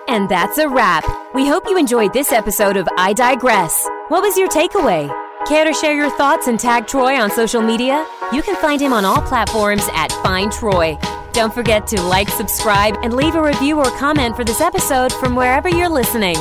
And 0.06 0.28
that's 0.28 0.58
a 0.58 0.68
wrap. 0.68 1.04
We 1.34 1.48
hope 1.48 1.64
you 1.66 1.76
enjoyed 1.76 2.12
this 2.12 2.30
episode 2.30 2.76
of 2.76 2.86
I 2.96 3.12
Digress. 3.14 3.88
What 4.08 4.22
was 4.22 4.36
your 4.36 4.48
takeaway? 4.48 5.08
Care 5.46 5.64
to 5.64 5.74
share 5.74 5.96
your 5.96 6.10
thoughts 6.16 6.46
and 6.46 6.58
tag 6.58 6.86
Troy 6.86 7.20
on 7.20 7.30
social 7.30 7.62
media? 7.62 8.06
You 8.32 8.42
can 8.42 8.56
find 8.56 8.80
him 8.80 8.92
on 8.92 9.04
all 9.04 9.20
platforms 9.22 9.88
at 9.92 10.12
Find 10.22 10.52
Troy. 10.52 10.96
Don't 11.32 11.52
forget 11.52 11.86
to 11.88 12.00
like, 12.00 12.28
subscribe, 12.28 12.96
and 13.02 13.14
leave 13.14 13.34
a 13.34 13.42
review 13.42 13.78
or 13.78 13.90
comment 13.98 14.36
for 14.36 14.44
this 14.44 14.60
episode 14.60 15.12
from 15.12 15.34
wherever 15.34 15.68
you're 15.68 15.88
listening. 15.88 16.36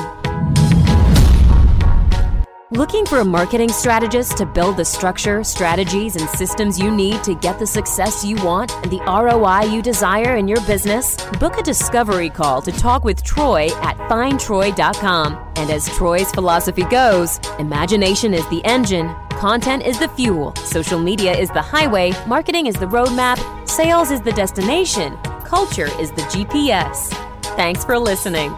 Looking 2.74 3.06
for 3.06 3.20
a 3.20 3.24
marketing 3.24 3.70
strategist 3.70 4.36
to 4.38 4.48
build 4.48 4.78
the 4.78 4.86
structure, 4.86 5.44
strategies, 5.44 6.16
and 6.16 6.28
systems 6.28 6.80
you 6.80 6.90
need 6.90 7.24
to 7.24 7.36
get 7.36 7.60
the 7.60 7.68
success 7.68 8.26
you 8.26 8.36
want 8.44 8.72
and 8.78 8.92
the 8.92 9.00
ROI 9.06 9.72
you 9.72 9.84
desire 9.84 10.38
in 10.38 10.48
your 10.48 10.60
business? 10.62 11.16
Book 11.40 11.60
a 11.60 11.62
discovery 11.62 12.32
call 12.32 12.64
to 12.64 12.72
talk 12.72 13.04
with 13.04 13.24
Troy 13.24 13.68
at 13.84 13.96
findtroy.com. 14.10 15.54
And 15.56 15.70
as 15.70 15.88
Troy's 15.96 16.32
philosophy 16.32 16.86
goes, 16.86 17.38
imagination 17.60 18.34
is 18.34 18.50
the 18.50 18.66
engine, 18.66 19.14
content 19.30 19.84
is 19.84 20.00
the 20.00 20.08
fuel, 20.08 20.56
social 20.56 21.00
media 21.00 21.32
is 21.32 21.52
the 21.52 21.62
highway, 21.62 22.12
marketing 22.26 22.66
is 22.66 22.74
the 22.74 22.88
roadmap, 22.88 23.38
sales 23.70 24.10
is 24.10 24.22
the 24.22 24.32
destination, 24.32 25.16
culture 25.46 25.90
is 26.02 26.10
the 26.10 26.24
GPS. 26.24 27.10
Thanks 27.56 27.86
for 27.86 28.00
listening. 28.00 28.58